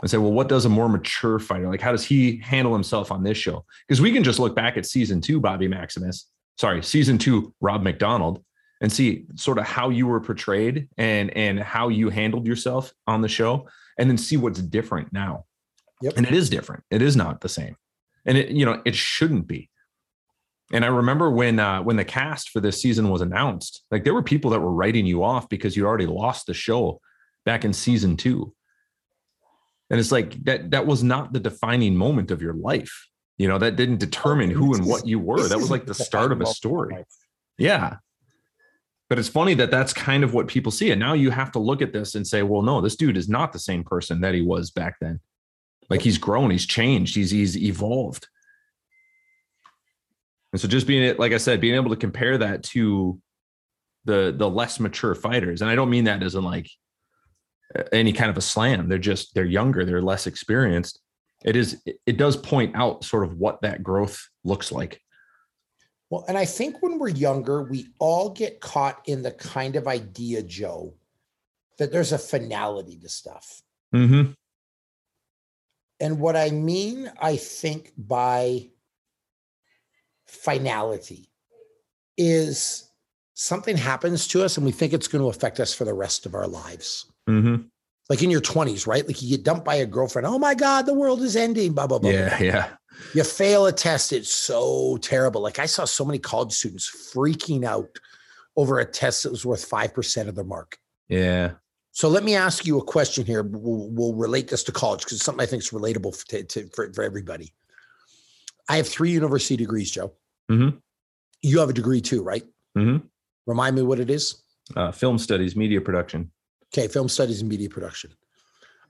and 0.03 0.11
say, 0.11 0.19
well, 0.19 0.33
what 0.33 0.49
does 0.49 0.65
a 0.65 0.69
more 0.69 0.89
mature 0.89 1.39
fighter 1.39 1.69
like? 1.69 1.81
How 1.81 1.93
does 1.93 2.05
he 2.05 2.39
handle 2.39 2.73
himself 2.73 3.11
on 3.11 3.23
this 3.23 3.39
show? 3.39 3.65
Because 3.87 4.01
we 4.01 4.13
can 4.13 4.23
just 4.23 4.39
look 4.39 4.55
back 4.55 4.77
at 4.77 4.87
season 4.87 5.21
two, 5.21 5.41
Bobby 5.41 5.69
Maximus, 5.69 6.27
sorry, 6.59 6.83
season 6.83 7.19
two, 7.19 7.55
Rob 7.61 7.83
MacDonald, 7.83 8.43
and 8.81 8.93
see 8.93 9.25
sort 9.37 9.59
of 9.59 9.65
how 9.65 9.89
you 9.89 10.07
were 10.07 10.21
portrayed 10.21 10.89
and 10.99 11.35
and 11.37 11.59
how 11.59 11.89
you 11.89 12.11
handled 12.11 12.47
yourself 12.47 12.93
on 13.07 13.23
the 13.23 13.29
show, 13.29 13.69
and 13.99 14.11
then 14.11 14.19
see 14.19 14.37
what's 14.37 14.61
different 14.61 15.13
now. 15.13 15.45
Yep. 16.03 16.15
And 16.17 16.27
it 16.27 16.35
is 16.35 16.51
different. 16.51 16.85
It 16.91 17.01
is 17.01 17.17
not 17.17 17.41
the 17.41 17.49
same. 17.49 17.77
And 18.27 18.37
it, 18.37 18.51
you 18.51 18.67
know, 18.67 18.83
it 18.85 18.95
shouldn't 18.95 19.47
be. 19.47 19.71
And 20.73 20.85
I 20.85 20.89
remember 20.89 21.31
when 21.31 21.59
uh, 21.59 21.83
when 21.83 21.97
the 21.97 22.05
cast 22.05 22.51
for 22.51 22.61
this 22.61 22.83
season 22.83 23.09
was 23.09 23.21
announced, 23.21 23.85
like 23.91 24.05
there 24.05 24.15
were 24.15 24.23
people 24.23 24.51
that 24.51 24.61
were 24.61 24.73
writing 24.73 25.07
you 25.07 25.23
off 25.23 25.49
because 25.49 25.77
you 25.77 25.87
already 25.87 26.07
lost 26.07 26.47
the 26.47 26.55
show 26.55 27.01
back 27.45 27.65
in 27.65 27.73
season 27.73 28.17
two. 28.17 28.53
And 29.91 30.01
it's 30.01 30.13
like 30.13 30.33
that 30.45 30.71
that 30.73 30.87
was 30.87 31.03
not 31.03 31.33
the 31.33 31.41
defining 31.41 31.97
moment 31.97 32.31
of 32.31 32.43
your 32.43 32.55
life. 32.55 33.07
You 33.39 33.49
know, 33.49 33.59
that 33.59 33.77
didn't 33.77 33.99
determine 33.99 34.51
who 34.51 34.75
and 34.75 34.87
what 34.87 35.07
you 35.07 35.19
were. 35.19 35.47
That 35.47 35.59
was 35.59 35.71
like 35.71 35.87
the 35.87 35.95
start 35.95 36.33
of 36.33 36.41
a 36.41 36.47
story. 36.47 37.05
Yeah. 37.59 37.97
But 39.09 39.19
it's 39.19 39.29
funny 39.29 39.55
that 39.55 39.71
that's 39.71 39.93
kind 39.93 40.25
of 40.25 40.35
what 40.35 40.49
people 40.49 40.73
see. 40.73 40.91
And 40.91 40.99
now 40.99 41.13
you 41.13 41.31
have 41.31 41.53
to 41.53 41.59
look 41.59 41.81
at 41.81 41.93
this 41.93 42.15
and 42.15 42.27
say, 42.27 42.43
well, 42.43 42.63
no, 42.63 42.81
this 42.81 42.97
dude 42.97 43.17
is 43.17 43.29
not 43.29 43.53
the 43.53 43.59
same 43.59 43.85
person 43.85 44.21
that 44.23 44.35
he 44.35 44.41
was 44.41 44.71
back 44.71 44.97
then. 45.01 45.21
Like 45.89 46.03
he's 46.03 46.19
grown, 46.19 46.51
he's 46.51 46.67
changed, 46.67 47.15
he's 47.15 47.31
he's 47.31 47.57
evolved. 47.57 48.27
And 50.53 50.61
so 50.61 50.67
just 50.67 50.87
being 50.87 51.03
it, 51.03 51.19
like 51.19 51.33
I 51.33 51.37
said, 51.37 51.61
being 51.61 51.75
able 51.75 51.91
to 51.91 51.97
compare 51.97 52.39
that 52.39 52.63
to 52.65 53.21
the 54.05 54.35
the 54.37 54.49
less 54.49 54.81
mature 54.81 55.15
fighters, 55.15 55.61
and 55.61 55.71
I 55.71 55.75
don't 55.75 55.91
mean 55.91 56.05
that 56.05 56.23
as 56.23 56.35
in 56.35 56.43
like 56.43 56.69
any 57.93 58.13
kind 58.13 58.31
of 58.31 58.37
a 58.37 58.43
slam. 58.43 58.89
They're 58.89 58.99
just 58.99 59.35
they're 59.35 59.45
younger, 59.45 59.85
they're 59.85 60.03
less 60.03 60.27
experienced. 60.27 61.01
It 61.45 61.57
is 61.57 61.83
it 62.07 62.17
does 62.17 62.37
point 62.37 62.75
out 62.77 63.05
sort 63.05 63.25
of 63.25 63.39
what 63.39 63.63
that 63.63 63.83
growth 63.83 64.29
looks 64.45 64.73
like. 64.73 65.01
Well, 66.11 66.25
and 66.29 66.39
I 66.39 66.45
think 66.45 66.83
when 66.83 66.99
we're 66.99 67.09
younger, 67.09 67.65
we 67.65 67.89
all 67.99 68.31
get 68.31 68.61
caught 68.61 69.01
in 69.07 69.23
the 69.23 69.33
kind 69.33 69.75
of 69.75 69.89
idea, 69.89 70.43
Joe, 70.43 70.95
that 71.79 71.91
there's 71.91 72.13
a 72.13 72.19
finality 72.19 72.97
to 72.99 73.09
stuff. 73.09 73.63
Mm-hmm. 73.95 74.33
And 75.99 76.21
what 76.21 76.37
I 76.37 76.51
mean, 76.51 77.11
I 77.21 77.37
think 77.37 77.93
by 77.97 78.71
finality 80.27 81.31
is 82.17 82.91
something 83.35 83.77
happens 83.77 84.29
to 84.29 84.45
us 84.45 84.57
and 84.57 84.67
we 84.67 84.73
think 84.73 84.93
it's 84.93 85.09
going 85.09 85.23
to 85.23 85.29
affect 85.29 85.61
us 85.61 85.75
for 85.75 85.85
the 85.85 85.95
rest 85.95 86.27
of 86.27 86.35
our 86.35 86.47
lives. 86.47 87.07
Mm-hmm. 87.29 87.67
Like 88.09 88.23
in 88.23 88.31
your 88.31 88.41
20s, 88.41 88.87
right? 88.87 89.07
Like 89.07 89.21
you 89.21 89.37
get 89.37 89.45
dumped 89.45 89.65
by 89.65 89.77
a 89.77 89.87
girlfriend. 89.87 90.27
Oh 90.27 90.39
my 90.39 90.55
God, 90.55 90.87
the 90.87 90.95
world 90.95 91.23
is 91.23 91.35
ending. 91.35 91.73
Blah, 91.73 91.89
blah, 91.89 91.99
blah. 91.99 92.11
Yeah. 92.11 92.39
Blah. 92.39 92.47
Yeah. 92.47 92.69
You 93.15 93.25
fail 93.25 93.67
a 93.67 93.73
test. 93.73 94.13
It's 94.13 94.33
so 94.33 94.97
terrible. 94.99 95.41
Like 95.41 95.59
I 95.59 95.67
saw 95.67 95.85
so 95.85 96.05
many 96.05 96.19
college 96.19 96.53
students 96.53 97.13
freaking 97.15 97.65
out 97.65 97.89
over 98.57 98.79
a 98.79 98.85
test 98.85 99.25
that 99.25 99.31
was 99.31 99.45
worth 99.45 99.69
5% 99.69 100.29
of 100.29 100.35
their 100.35 100.45
mark. 100.45 100.79
Yeah. 101.09 101.53
So 101.93 102.09
let 102.09 102.25
me 102.25 102.35
ask 102.35 102.67
you 102.67 102.79
a 102.79 102.85
question 102.85 103.25
here. 103.25 103.43
We'll, 103.43 103.89
we'll 103.91 104.15
relate 104.15 104.49
this 104.49 104.63
to 104.65 104.73
college 104.73 105.01
because 105.01 105.15
it's 105.15 105.25
something 105.25 105.43
I 105.43 105.47
think 105.47 105.63
is 105.63 105.71
relatable 105.71 106.25
to, 106.27 106.45
to, 106.45 106.69
for, 106.75 106.93
for 106.93 107.03
everybody. 107.03 107.53
I 108.69 108.77
have 108.77 108.89
three 108.89 109.11
university 109.11 109.57
degrees, 109.57 109.91
Joe. 109.91 110.13
Mm-hmm. 110.51 110.77
You 111.43 111.61
have 111.61 111.71
a 111.71 111.73
degree 111.73 112.01
too, 112.01 112.23
right? 112.23 112.43
Mm-hmm. 112.77 113.07
Remind 113.47 113.77
me 113.77 113.83
what 113.83 114.01
it 114.01 114.11
is. 114.11 114.43
Uh, 114.75 114.91
film 114.91 115.19
studies, 115.19 115.55
media 115.55 115.81
production. 115.81 116.31
Okay, 116.73 116.89
film 116.89 117.09
studies 117.09 117.41
and 117.41 117.49
media 117.49 117.69
production. 117.69 118.13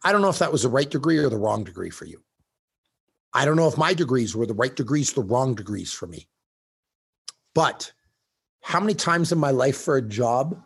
I 0.02 0.12
don't 0.12 0.22
know 0.22 0.28
if 0.28 0.38
that 0.38 0.52
was 0.52 0.62
the 0.62 0.68
right 0.68 0.88
degree 0.90 1.18
or 1.18 1.28
the 1.28 1.36
wrong 1.36 1.64
degree 1.64 1.90
for 1.90 2.04
you. 2.04 2.22
I 3.32 3.44
don't 3.44 3.56
know 3.56 3.68
if 3.68 3.76
my 3.76 3.92
degrees 3.92 4.34
were 4.34 4.46
the 4.46 4.54
right 4.54 4.74
degrees, 4.74 5.12
the 5.12 5.22
wrong 5.22 5.54
degrees 5.54 5.92
for 5.92 6.06
me. 6.06 6.28
But 7.54 7.92
how 8.62 8.80
many 8.80 8.94
times 8.94 9.32
in 9.32 9.38
my 9.38 9.50
life 9.50 9.76
for 9.76 9.96
a 9.96 10.02
job 10.02 10.60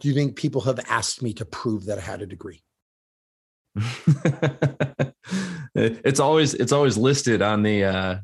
do 0.00 0.08
you 0.08 0.14
think 0.14 0.36
people 0.36 0.60
have 0.62 0.80
asked 0.88 1.22
me 1.22 1.32
to 1.34 1.44
prove 1.44 1.86
that 1.86 1.98
I 1.98 2.02
had 2.02 2.22
a 2.22 2.26
degree? 2.26 2.62
it's 5.74 6.20
always 6.20 6.54
it's 6.54 6.72
always 6.72 6.96
listed 6.96 7.42
on 7.42 7.62
the 7.62 7.84
uh 7.84 8.18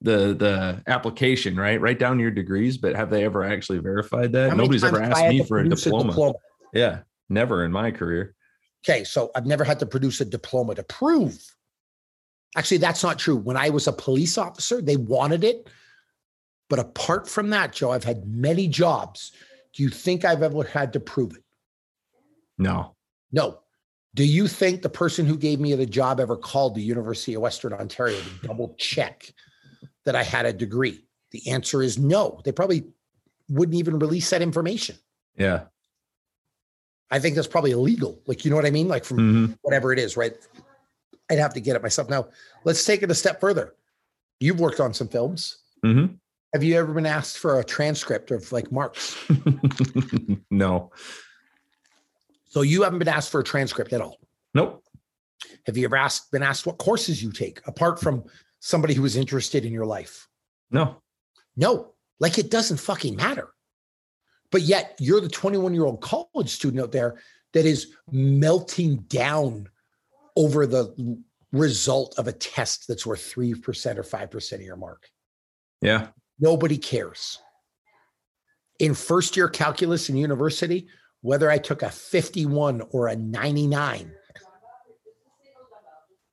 the 0.00 0.34
the 0.34 0.82
application, 0.86 1.56
right? 1.56 1.80
Write 1.80 1.98
down 1.98 2.18
your 2.18 2.30
degrees, 2.30 2.76
but 2.76 2.96
have 2.96 3.10
they 3.10 3.24
ever 3.24 3.44
actually 3.44 3.78
verified 3.78 4.32
that? 4.32 4.56
Nobody's 4.56 4.84
ever 4.84 5.00
asked 5.00 5.28
me 5.28 5.44
for 5.44 5.58
a 5.58 5.68
diploma. 5.68 6.04
a 6.04 6.08
diploma. 6.08 6.34
Yeah, 6.72 7.00
never 7.28 7.64
in 7.64 7.72
my 7.72 7.90
career. 7.90 8.34
Okay, 8.88 9.04
so 9.04 9.30
I've 9.34 9.46
never 9.46 9.64
had 9.64 9.80
to 9.80 9.86
produce 9.86 10.20
a 10.20 10.24
diploma 10.24 10.74
to 10.76 10.82
prove. 10.84 11.38
Actually, 12.56 12.78
that's 12.78 13.02
not 13.02 13.18
true. 13.18 13.36
When 13.36 13.56
I 13.56 13.70
was 13.70 13.86
a 13.86 13.92
police 13.92 14.38
officer, 14.38 14.80
they 14.80 14.96
wanted 14.96 15.44
it. 15.44 15.68
But 16.68 16.78
apart 16.78 17.28
from 17.28 17.50
that, 17.50 17.72
Joe, 17.72 17.92
I've 17.92 18.04
had 18.04 18.26
many 18.26 18.68
jobs. 18.68 19.32
Do 19.72 19.82
you 19.82 19.88
think 19.88 20.24
I've 20.24 20.42
ever 20.42 20.64
had 20.64 20.92
to 20.94 21.00
prove 21.00 21.36
it? 21.36 21.44
No. 22.58 22.94
No. 23.32 23.60
Do 24.14 24.24
you 24.24 24.48
think 24.48 24.80
the 24.80 24.88
person 24.88 25.26
who 25.26 25.36
gave 25.36 25.60
me 25.60 25.74
the 25.74 25.84
job 25.84 26.18
ever 26.20 26.36
called 26.36 26.74
the 26.74 26.82
University 26.82 27.34
of 27.34 27.42
Western 27.42 27.74
Ontario 27.74 28.18
to 28.18 28.46
double 28.46 28.74
check 28.78 29.30
that 30.04 30.16
I 30.16 30.22
had 30.22 30.46
a 30.46 30.52
degree? 30.52 31.04
The 31.32 31.50
answer 31.50 31.82
is 31.82 31.98
no. 31.98 32.40
They 32.44 32.52
probably 32.52 32.84
wouldn't 33.48 33.76
even 33.76 33.98
release 33.98 34.30
that 34.30 34.40
information. 34.40 34.96
Yeah. 35.36 35.64
I 37.10 37.18
think 37.18 37.36
that's 37.36 37.46
probably 37.46 37.70
illegal. 37.70 38.20
Like, 38.26 38.44
you 38.44 38.50
know 38.50 38.56
what 38.56 38.66
I 38.66 38.70
mean? 38.70 38.88
Like 38.88 39.04
from 39.04 39.18
mm-hmm. 39.18 39.52
whatever 39.62 39.92
it 39.92 39.98
is, 39.98 40.16
right? 40.16 40.34
I'd 41.30 41.38
have 41.38 41.54
to 41.54 41.60
get 41.60 41.76
it 41.76 41.82
myself. 41.82 42.08
Now, 42.08 42.28
let's 42.64 42.84
take 42.84 43.02
it 43.02 43.10
a 43.10 43.14
step 43.14 43.40
further. 43.40 43.74
You've 44.40 44.60
worked 44.60 44.80
on 44.80 44.92
some 44.92 45.08
films. 45.08 45.58
Mm-hmm. 45.84 46.14
Have 46.52 46.62
you 46.62 46.76
ever 46.76 46.92
been 46.92 47.06
asked 47.06 47.38
for 47.38 47.60
a 47.60 47.64
transcript 47.64 48.30
of 48.30 48.50
like 48.52 48.70
marks? 48.72 49.16
no. 50.50 50.90
So 52.48 52.62
you 52.62 52.82
haven't 52.82 52.98
been 52.98 53.08
asked 53.08 53.30
for 53.30 53.40
a 53.40 53.44
transcript 53.44 53.92
at 53.92 54.00
all? 54.00 54.18
Nope. 54.54 54.82
Have 55.66 55.76
you 55.76 55.84
ever 55.84 55.96
asked 55.96 56.30
been 56.30 56.42
asked 56.42 56.66
what 56.66 56.78
courses 56.78 57.22
you 57.22 57.32
take 57.32 57.60
apart 57.66 58.00
from 58.00 58.24
somebody 58.60 58.94
who 58.94 59.04
is 59.04 59.16
interested 59.16 59.64
in 59.64 59.72
your 59.72 59.84
life? 59.84 60.28
No. 60.70 61.02
No. 61.56 61.92
Like 62.20 62.38
it 62.38 62.50
doesn't 62.50 62.78
fucking 62.78 63.16
matter. 63.16 63.48
But 64.50 64.62
yet 64.62 64.96
you're 64.98 65.20
the 65.20 65.28
21 65.28 65.74
year 65.74 65.84
old 65.84 66.00
college 66.00 66.50
student 66.50 66.82
out 66.82 66.92
there 66.92 67.20
that 67.52 67.64
is 67.64 67.94
melting 68.10 68.96
down 69.08 69.68
over 70.36 70.66
the 70.66 71.22
result 71.52 72.14
of 72.18 72.28
a 72.28 72.32
test 72.32 72.86
that's 72.88 73.06
worth 73.06 73.20
3% 73.34 73.96
or 73.96 74.02
5% 74.02 74.52
of 74.52 74.60
your 74.60 74.76
mark. 74.76 75.10
Yeah. 75.80 76.08
Nobody 76.38 76.76
cares. 76.76 77.38
In 78.78 78.94
first 78.94 79.36
year 79.36 79.48
calculus 79.48 80.10
in 80.10 80.16
university, 80.16 80.88
whether 81.22 81.50
I 81.50 81.58
took 81.58 81.82
a 81.82 81.90
51 81.90 82.82
or 82.90 83.08
a 83.08 83.16
99, 83.16 84.12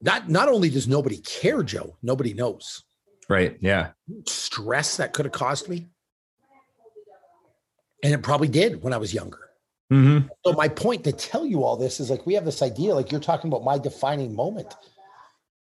not, 0.01 0.29
not 0.29 0.49
only 0.49 0.69
does 0.69 0.87
nobody 0.87 1.17
care, 1.17 1.63
Joe, 1.63 1.95
nobody 2.03 2.33
knows. 2.33 2.83
Right. 3.29 3.57
Yeah. 3.61 3.91
Stress 4.27 4.97
that 4.97 5.13
could 5.13 5.25
have 5.25 5.31
caused 5.31 5.69
me. 5.69 5.87
And 8.03 8.13
it 8.13 8.21
probably 8.21 8.49
did 8.49 8.83
when 8.83 8.93
I 8.93 8.97
was 8.97 9.13
younger. 9.13 9.39
Mm-hmm. 9.91 10.27
So 10.45 10.53
my 10.53 10.67
point 10.67 11.03
to 11.05 11.11
tell 11.11 11.45
you 11.45 11.63
all 11.63 11.77
this 11.77 11.99
is 11.99 12.09
like 12.09 12.25
we 12.25 12.33
have 12.33 12.45
this 12.45 12.61
idea, 12.61 12.93
like 12.93 13.11
you're 13.11 13.21
talking 13.21 13.49
about 13.49 13.63
my 13.63 13.77
defining 13.77 14.35
moment. 14.35 14.73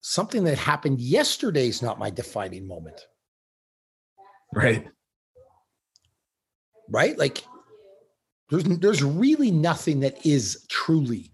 Something 0.01 0.45
that 0.45 0.59
happened 0.59 1.01
yesterday 1.01 1.69
is 1.69 1.81
not 1.81 1.99
my 1.99 2.11
defining 2.11 2.67
moment. 2.67 3.01
Right. 4.53 4.87
Right? 6.91 7.17
Like 7.17 7.45
there's 8.51 8.65
there's 8.65 9.03
really 9.03 9.51
nothing 9.51 10.01
that 10.01 10.27
is 10.27 10.67
truly 10.69 11.31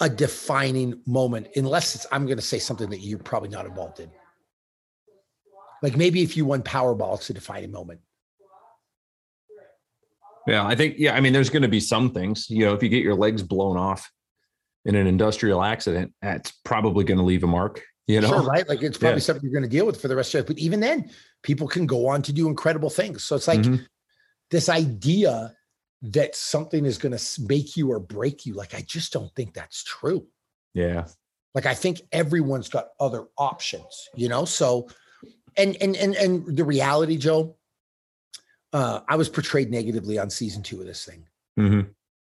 a 0.00 0.08
defining 0.08 1.00
moment 1.06 1.48
unless 1.56 1.94
it's 1.94 2.06
I'm 2.10 2.24
going 2.24 2.38
to 2.38 2.42
say 2.42 2.58
something 2.58 2.88
that 2.90 3.00
you're 3.00 3.18
probably 3.18 3.50
not 3.50 3.66
involved 3.66 4.00
in. 4.00 4.10
Like 5.82 5.96
maybe 5.96 6.22
if 6.22 6.36
you 6.36 6.44
won 6.44 6.62
Powerball, 6.62 7.16
it's 7.16 7.30
a 7.30 7.34
defining 7.34 7.70
moment. 7.70 8.00
Yeah, 10.46 10.66
I 10.66 10.74
think 10.74 10.96
yeah. 10.98 11.14
I 11.14 11.20
mean, 11.20 11.32
there's 11.32 11.50
going 11.50 11.62
to 11.62 11.68
be 11.68 11.80
some 11.80 12.12
things. 12.12 12.48
You 12.48 12.66
know, 12.66 12.74
if 12.74 12.82
you 12.82 12.88
get 12.88 13.02
your 13.02 13.14
legs 13.14 13.42
blown 13.42 13.76
off 13.76 14.10
in 14.84 14.94
an 14.94 15.06
industrial 15.06 15.62
accident, 15.62 16.12
that's 16.22 16.52
probably 16.64 17.04
going 17.04 17.18
to 17.18 17.24
leave 17.24 17.44
a 17.44 17.46
mark. 17.46 17.82
You 18.06 18.20
know, 18.20 18.28
sure, 18.28 18.42
right? 18.42 18.68
Like 18.68 18.82
it's 18.82 18.98
probably 18.98 19.20
yeah. 19.20 19.24
something 19.24 19.44
you're 19.44 19.52
going 19.52 19.70
to 19.70 19.76
deal 19.76 19.86
with 19.86 20.00
for 20.00 20.08
the 20.08 20.16
rest 20.16 20.30
of 20.30 20.34
your 20.34 20.42
life. 20.42 20.48
But 20.48 20.58
even 20.58 20.80
then, 20.80 21.10
people 21.42 21.68
can 21.68 21.86
go 21.86 22.08
on 22.08 22.22
to 22.22 22.32
do 22.32 22.48
incredible 22.48 22.90
things. 22.90 23.22
So 23.22 23.36
it's 23.36 23.46
like 23.46 23.60
mm-hmm. 23.60 23.84
this 24.50 24.68
idea 24.68 25.54
that 26.02 26.34
something 26.34 26.86
is 26.86 26.98
going 26.98 27.16
to 27.16 27.40
make 27.42 27.76
you 27.76 27.92
or 27.92 28.00
break 28.00 28.46
you. 28.46 28.54
Like 28.54 28.74
I 28.74 28.80
just 28.80 29.12
don't 29.12 29.32
think 29.36 29.54
that's 29.54 29.84
true. 29.84 30.26
Yeah. 30.74 31.06
Like 31.54 31.66
I 31.66 31.74
think 31.74 32.00
everyone's 32.12 32.68
got 32.68 32.88
other 32.98 33.26
options, 33.36 34.08
you 34.14 34.28
know? 34.28 34.44
So 34.44 34.88
and 35.56 35.76
and 35.80 35.96
and 35.96 36.14
and 36.14 36.56
the 36.56 36.64
reality, 36.64 37.16
Joe, 37.16 37.56
uh, 38.72 39.00
I 39.08 39.16
was 39.16 39.28
portrayed 39.28 39.70
negatively 39.70 40.18
on 40.18 40.30
season 40.30 40.62
two 40.62 40.80
of 40.80 40.86
this 40.86 41.04
thing. 41.04 41.26
Mm-hmm. 41.58 41.90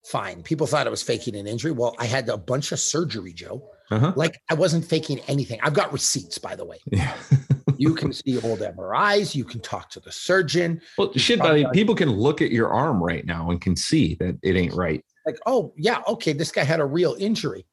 Fine. 0.05 0.43
People 0.43 0.67
thought 0.67 0.87
I 0.87 0.91
was 0.91 1.03
faking 1.03 1.37
an 1.37 1.47
injury. 1.47 1.71
Well, 1.71 1.95
I 1.99 2.07
had 2.07 2.29
a 2.29 2.37
bunch 2.37 2.73
of 2.73 2.81
surgery, 2.81 3.33
Joe. 3.33 3.69
Uh-huh. 3.91 4.13
Like 4.17 4.41
I 4.51 4.55
wasn't 4.55 4.85
faking 4.85 5.21
anything. 5.29 5.61
I've 5.63 5.75
got 5.75 5.93
receipts, 5.93 6.39
by 6.39 6.57
the 6.57 6.65
way. 6.65 6.79
Yeah. 6.91 7.15
you 7.77 7.95
can 7.95 8.13
see 8.13 8.41
old 8.41 8.61
MRIs. 8.61 9.35
You 9.35 9.45
can 9.45 9.61
talk 9.61 9.91
to 9.91 10.01
the 10.01 10.11
surgeon. 10.11 10.81
Well, 10.99 11.13
shit, 11.15 11.39
buddy. 11.39 11.67
People 11.73 11.95
can 11.95 12.11
look 12.11 12.43
at 12.43 12.51
your 12.51 12.69
arm 12.71 13.03
right 13.03 13.25
now 13.25 13.51
and 13.51 13.61
can 13.61 13.77
see 13.77 14.15
that 14.17 14.39
it 14.43 14.57
ain't 14.57 14.75
right. 14.75 15.05
Like, 15.27 15.39
oh 15.47 15.73
yeah, 15.77 16.01
okay, 16.09 16.33
this 16.33 16.51
guy 16.51 16.65
had 16.65 16.81
a 16.81 16.85
real 16.85 17.15
injury. 17.19 17.65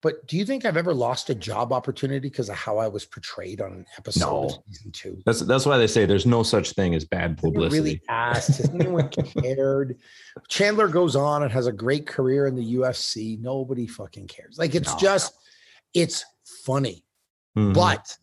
But 0.00 0.24
do 0.28 0.36
you 0.36 0.44
think 0.44 0.64
I've 0.64 0.76
ever 0.76 0.94
lost 0.94 1.28
a 1.28 1.34
job 1.34 1.72
opportunity 1.72 2.20
because 2.20 2.48
of 2.48 2.54
how 2.54 2.78
I 2.78 2.86
was 2.86 3.04
portrayed 3.04 3.60
on 3.60 3.72
an 3.72 3.86
episode 3.98 4.26
no. 4.26 4.44
of 4.44 4.58
season 4.68 4.92
two? 4.92 5.20
That's 5.26 5.40
that's 5.40 5.66
why 5.66 5.76
they 5.76 5.88
say 5.88 6.06
there's 6.06 6.26
no 6.26 6.44
such 6.44 6.72
thing 6.72 6.94
as 6.94 7.04
bad 7.04 7.36
publicity. 7.36 7.80
Really 7.80 8.02
asked. 8.08 8.58
Has 8.58 8.70
anyone 8.70 9.08
cared? 9.42 9.98
Chandler 10.48 10.86
goes 10.86 11.16
on 11.16 11.42
and 11.42 11.50
has 11.50 11.66
a 11.66 11.72
great 11.72 12.06
career 12.06 12.46
in 12.46 12.54
the 12.54 12.74
UFC. 12.76 13.40
Nobody 13.40 13.88
fucking 13.88 14.28
cares. 14.28 14.56
Like 14.56 14.76
it's 14.76 14.92
no. 14.92 14.98
just, 14.98 15.34
it's 15.94 16.24
funny, 16.44 17.04
mm-hmm. 17.56 17.72
but 17.72 18.16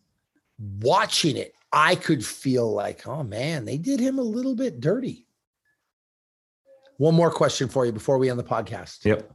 watching 0.58 1.36
it, 1.36 1.52
I 1.72 1.94
could 1.94 2.24
feel 2.24 2.72
like, 2.72 3.06
oh 3.06 3.22
man, 3.22 3.66
they 3.66 3.76
did 3.76 4.00
him 4.00 4.18
a 4.18 4.22
little 4.22 4.54
bit 4.54 4.80
dirty. 4.80 5.26
One 6.96 7.14
more 7.14 7.30
question 7.30 7.68
for 7.68 7.84
you 7.84 7.92
before 7.92 8.16
we 8.16 8.30
end 8.30 8.38
the 8.38 8.44
podcast. 8.44 9.04
Yep. 9.04 9.30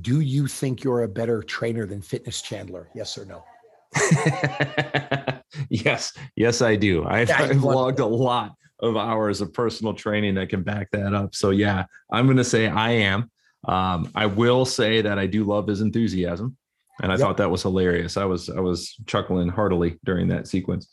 Do 0.00 0.20
you 0.20 0.46
think 0.46 0.82
you're 0.82 1.02
a 1.02 1.08
better 1.08 1.42
trainer 1.42 1.86
than 1.86 2.00
Fitness 2.00 2.40
Chandler? 2.40 2.88
Yes 2.94 3.18
or 3.18 3.26
no? 3.26 3.44
yes, 5.68 6.14
yes, 6.34 6.62
I 6.62 6.76
do. 6.76 7.04
I've, 7.08 7.28
yeah, 7.28 7.42
I've 7.42 7.62
logged 7.62 8.00
a 8.00 8.06
lot 8.06 8.54
of 8.80 8.96
hours 8.96 9.40
of 9.40 9.52
personal 9.52 9.94
training 9.94 10.34
that 10.36 10.48
can 10.48 10.62
back 10.62 10.90
that 10.92 11.14
up. 11.14 11.34
So 11.34 11.50
yeah, 11.50 11.84
I'm 12.10 12.26
going 12.26 12.36
to 12.38 12.44
say 12.44 12.68
I 12.68 12.90
am. 12.90 13.30
Um, 13.68 14.10
I 14.14 14.26
will 14.26 14.64
say 14.64 15.02
that 15.02 15.18
I 15.18 15.26
do 15.26 15.44
love 15.44 15.68
his 15.68 15.82
enthusiasm, 15.82 16.56
and 17.00 17.12
I 17.12 17.14
yep. 17.14 17.20
thought 17.20 17.36
that 17.36 17.50
was 17.50 17.62
hilarious. 17.62 18.16
I 18.16 18.24
was 18.24 18.50
I 18.50 18.58
was 18.58 18.96
chuckling 19.06 19.48
heartily 19.48 20.00
during 20.04 20.26
that 20.28 20.48
sequence. 20.48 20.88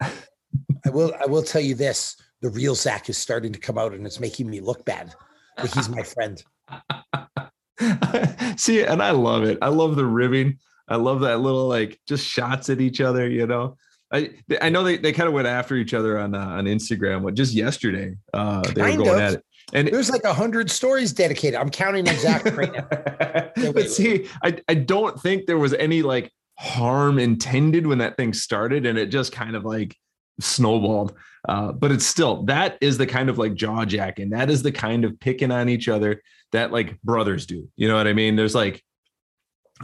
I 0.00 0.90
will 0.90 1.12
I 1.20 1.26
will 1.26 1.42
tell 1.42 1.60
you 1.60 1.74
this: 1.74 2.16
the 2.42 2.50
real 2.50 2.76
Zach 2.76 3.08
is 3.08 3.18
starting 3.18 3.52
to 3.52 3.58
come 3.58 3.76
out, 3.76 3.92
and 3.92 4.06
it's 4.06 4.20
making 4.20 4.48
me 4.48 4.60
look 4.60 4.84
bad. 4.84 5.14
But 5.56 5.74
he's 5.74 5.88
my 5.88 6.04
friend. 6.04 6.40
See, 8.56 8.82
and 8.82 9.02
I 9.02 9.10
love 9.12 9.44
it. 9.44 9.58
I 9.62 9.68
love 9.68 9.96
the 9.96 10.06
ribbing. 10.06 10.58
I 10.88 10.96
love 10.96 11.20
that 11.20 11.40
little 11.40 11.68
like 11.68 12.00
just 12.08 12.26
shots 12.26 12.70
at 12.70 12.80
each 12.80 13.00
other. 13.00 13.28
You 13.28 13.46
know, 13.46 13.76
I 14.12 14.30
I 14.60 14.68
know 14.68 14.82
they, 14.82 14.96
they 14.96 15.12
kind 15.12 15.28
of 15.28 15.34
went 15.34 15.46
after 15.46 15.74
each 15.76 15.94
other 15.94 16.18
on 16.18 16.34
uh, 16.34 16.38
on 16.38 16.64
Instagram. 16.64 17.22
What 17.22 17.34
just 17.34 17.54
yesterday 17.54 18.16
uh, 18.32 18.62
they 18.62 18.80
kind 18.80 18.98
were 18.98 19.04
going 19.04 19.16
of. 19.16 19.22
at 19.22 19.34
it. 19.34 19.44
And 19.74 19.88
there's 19.88 20.10
like 20.10 20.24
a 20.24 20.32
hundred 20.32 20.70
stories 20.70 21.12
dedicated. 21.12 21.60
I'm 21.60 21.68
counting 21.68 22.06
exactly 22.06 22.52
right 22.52 22.72
now. 22.72 23.72
but 23.72 23.90
see, 23.90 24.26
I, 24.42 24.58
I 24.66 24.74
don't 24.74 25.20
think 25.20 25.44
there 25.44 25.58
was 25.58 25.74
any 25.74 26.00
like 26.00 26.32
harm 26.58 27.18
intended 27.18 27.86
when 27.86 27.98
that 27.98 28.16
thing 28.16 28.32
started, 28.32 28.86
and 28.86 28.98
it 28.98 29.06
just 29.06 29.30
kind 29.30 29.54
of 29.54 29.66
like 29.66 29.94
snowballed. 30.40 31.14
Uh, 31.46 31.72
but 31.72 31.92
it's 31.92 32.06
still 32.06 32.42
that 32.44 32.78
is 32.80 32.98
the 32.98 33.06
kind 33.06 33.28
of 33.28 33.38
like 33.38 33.54
jaw 33.54 33.84
jacking. 33.84 34.30
That 34.30 34.50
is 34.50 34.62
the 34.62 34.72
kind 34.72 35.04
of 35.04 35.18
picking 35.20 35.50
on 35.50 35.68
each 35.68 35.88
other 35.88 36.22
that 36.52 36.72
like 36.72 37.00
brothers 37.02 37.46
do. 37.46 37.68
You 37.76 37.88
know 37.88 37.96
what 37.96 38.06
I 38.06 38.12
mean? 38.12 38.36
There's 38.36 38.54
like, 38.54 38.82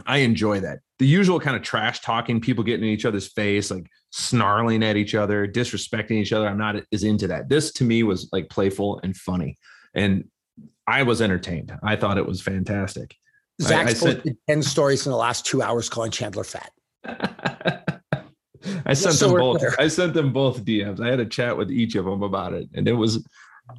I 0.05 0.17
enjoy 0.17 0.61
that. 0.61 0.79
The 0.99 1.07
usual 1.07 1.39
kind 1.39 1.55
of 1.55 1.61
trash 1.61 2.01
talking, 2.01 2.41
people 2.41 2.63
getting 2.63 2.85
in 2.85 2.91
each 2.91 3.05
other's 3.05 3.27
face, 3.31 3.71
like 3.71 3.87
snarling 4.11 4.83
at 4.83 4.97
each 4.97 5.15
other, 5.15 5.47
disrespecting 5.47 6.11
each 6.11 6.33
other. 6.33 6.47
I'm 6.47 6.57
not 6.57 6.75
as 6.91 7.03
into 7.03 7.27
that. 7.27 7.49
This 7.49 7.71
to 7.73 7.83
me 7.83 8.03
was 8.03 8.29
like 8.31 8.49
playful 8.49 8.99
and 9.03 9.15
funny. 9.15 9.57
And 9.93 10.25
I 10.87 11.03
was 11.03 11.21
entertained. 11.21 11.77
I 11.83 11.95
thought 11.95 12.17
it 12.17 12.25
was 12.25 12.41
fantastic. 12.41 13.15
Zach 13.61 13.87
posted 13.87 14.37
10 14.49 14.63
stories 14.63 15.05
in 15.05 15.11
the 15.11 15.17
last 15.17 15.45
two 15.45 15.61
hours 15.61 15.89
calling 15.89 16.11
Chandler 16.11 16.43
fat. 16.43 16.71
I 18.85 18.93
sent 18.93 19.15
so 19.15 19.29
them 19.29 19.37
both. 19.39 19.59
Clear. 19.59 19.75
I 19.79 19.87
sent 19.87 20.13
them 20.13 20.33
both 20.33 20.63
DMs. 20.65 20.99
I 20.99 21.09
had 21.09 21.19
a 21.19 21.25
chat 21.25 21.57
with 21.57 21.71
each 21.71 21.95
of 21.95 22.05
them 22.05 22.23
about 22.23 22.53
it. 22.53 22.69
And 22.73 22.87
it 22.87 22.93
was, 22.93 23.25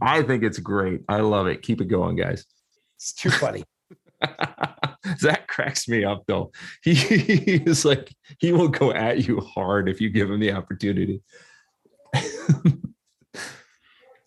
I 0.00 0.22
think 0.22 0.42
it's 0.42 0.58
great. 0.58 1.02
I 1.08 1.20
love 1.20 1.46
it. 1.46 1.62
Keep 1.62 1.80
it 1.80 1.86
going, 1.86 2.16
guys. 2.16 2.44
It's 2.98 3.12
too 3.12 3.28
funny. 3.28 3.62
Zach 5.18 5.46
cracks 5.48 5.86
me 5.86 6.02
up 6.02 6.24
though. 6.26 6.50
He, 6.82 6.94
he 6.94 7.56
is 7.56 7.84
like 7.84 8.10
he 8.38 8.52
will 8.52 8.68
go 8.68 8.90
at 8.90 9.28
you 9.28 9.40
hard 9.40 9.90
if 9.90 10.00
you 10.00 10.08
give 10.08 10.30
him 10.30 10.40
the 10.40 10.52
opportunity. 10.52 11.20
it's 12.14 12.86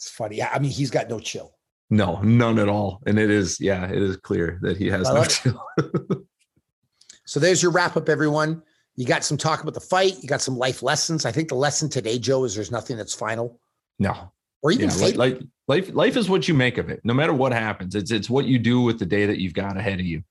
funny. 0.03 0.35
Yeah, 0.37 0.51
I 0.53 0.59
mean, 0.59 0.69
he's 0.69 0.91
got 0.91 1.09
no 1.09 1.19
chill. 1.19 1.55
No, 1.89 2.21
none 2.21 2.59
at 2.59 2.69
all. 2.69 3.01
And 3.07 3.17
it 3.17 3.31
is, 3.31 3.59
yeah, 3.59 3.89
it 3.89 4.01
is 4.01 4.17
clear 4.17 4.59
that 4.61 4.77
he 4.77 4.87
has 4.87 5.09
no 5.09 5.23
chill. 5.23 5.63
so 7.25 7.39
there's 7.39 7.63
your 7.63 7.71
wrap 7.71 7.97
up, 7.97 8.07
everyone. 8.07 8.61
You 8.99 9.05
got 9.05 9.23
some 9.23 9.37
talk 9.37 9.61
about 9.61 9.73
the 9.73 9.79
fight. 9.79 10.21
You 10.21 10.27
got 10.27 10.41
some 10.41 10.57
life 10.57 10.83
lessons. 10.83 11.25
I 11.25 11.31
think 11.31 11.47
the 11.47 11.55
lesson 11.55 11.87
today, 11.87 12.19
Joe, 12.19 12.43
is 12.43 12.53
there's 12.53 12.69
nothing 12.69 12.97
that's 12.97 13.13
final. 13.13 13.57
No, 13.97 14.29
or 14.61 14.73
even 14.73 14.89
yeah, 14.89 15.15
like, 15.15 15.39
life 15.69 15.93
life 15.93 16.17
is 16.17 16.29
what 16.29 16.49
you 16.49 16.53
make 16.53 16.77
of 16.77 16.89
it. 16.89 16.99
No 17.05 17.13
matter 17.13 17.31
what 17.31 17.53
happens 17.53 17.95
it's 17.95 18.11
it's 18.11 18.29
what 18.29 18.43
you 18.43 18.59
do 18.59 18.81
with 18.81 18.99
the 18.99 19.05
day 19.05 19.25
that 19.25 19.39
you've 19.39 19.53
got 19.53 19.77
ahead 19.77 20.01
of 20.01 20.05
you. 20.05 20.21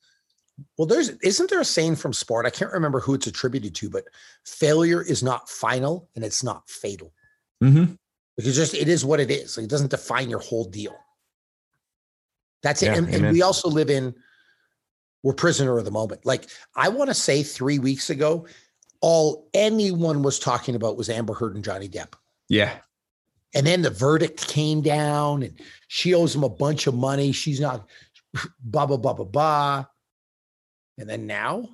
Well 0.76 0.86
there's 0.86 1.08
isn't 1.22 1.48
there 1.48 1.60
a 1.60 1.64
saying 1.64 1.96
from 1.96 2.12
sport? 2.12 2.44
I 2.44 2.50
can't 2.50 2.72
remember 2.72 3.00
who 3.00 3.14
it's 3.14 3.26
attributed 3.26 3.74
to 3.76 3.88
but 3.88 4.04
failure 4.44 5.02
is 5.02 5.22
not 5.22 5.48
final 5.48 6.10
and 6.14 6.22
it's 6.22 6.44
not 6.44 6.68
fatal. 6.68 7.14
Mm-hmm. 7.64 7.94
because 8.36 8.54
just 8.54 8.74
it 8.74 8.86
is 8.86 9.02
what 9.04 9.18
it 9.18 9.30
is. 9.30 9.56
Like, 9.56 9.64
it 9.64 9.70
doesn't 9.70 9.90
define 9.90 10.28
your 10.28 10.40
whole 10.40 10.64
deal. 10.64 10.94
That's 12.62 12.82
it. 12.82 12.86
Yeah, 12.86 12.98
and, 12.98 13.08
and 13.08 13.32
we 13.32 13.42
also 13.42 13.68
live 13.68 13.88
in 13.88 14.14
we're 15.22 15.32
prisoner 15.32 15.78
of 15.78 15.84
the 15.84 15.90
moment 15.90 16.24
like 16.24 16.46
i 16.74 16.88
want 16.88 17.08
to 17.08 17.14
say 17.14 17.42
three 17.42 17.78
weeks 17.78 18.10
ago 18.10 18.46
all 19.00 19.48
anyone 19.54 20.22
was 20.22 20.38
talking 20.38 20.74
about 20.74 20.96
was 20.96 21.08
amber 21.08 21.34
heard 21.34 21.54
and 21.54 21.64
johnny 21.64 21.88
depp 21.88 22.14
yeah 22.48 22.78
and 23.54 23.66
then 23.66 23.82
the 23.82 23.90
verdict 23.90 24.46
came 24.46 24.82
down 24.82 25.42
and 25.42 25.58
she 25.88 26.14
owes 26.14 26.34
him 26.34 26.44
a 26.44 26.48
bunch 26.48 26.86
of 26.86 26.94
money. 26.94 27.32
She's 27.32 27.60
not 27.60 27.88
blah, 28.62 28.86
blah, 28.86 28.96
blah, 28.96 29.14
blah, 29.14 29.24
blah. 29.24 29.86
And 30.98 31.08
then 31.08 31.26
now 31.26 31.68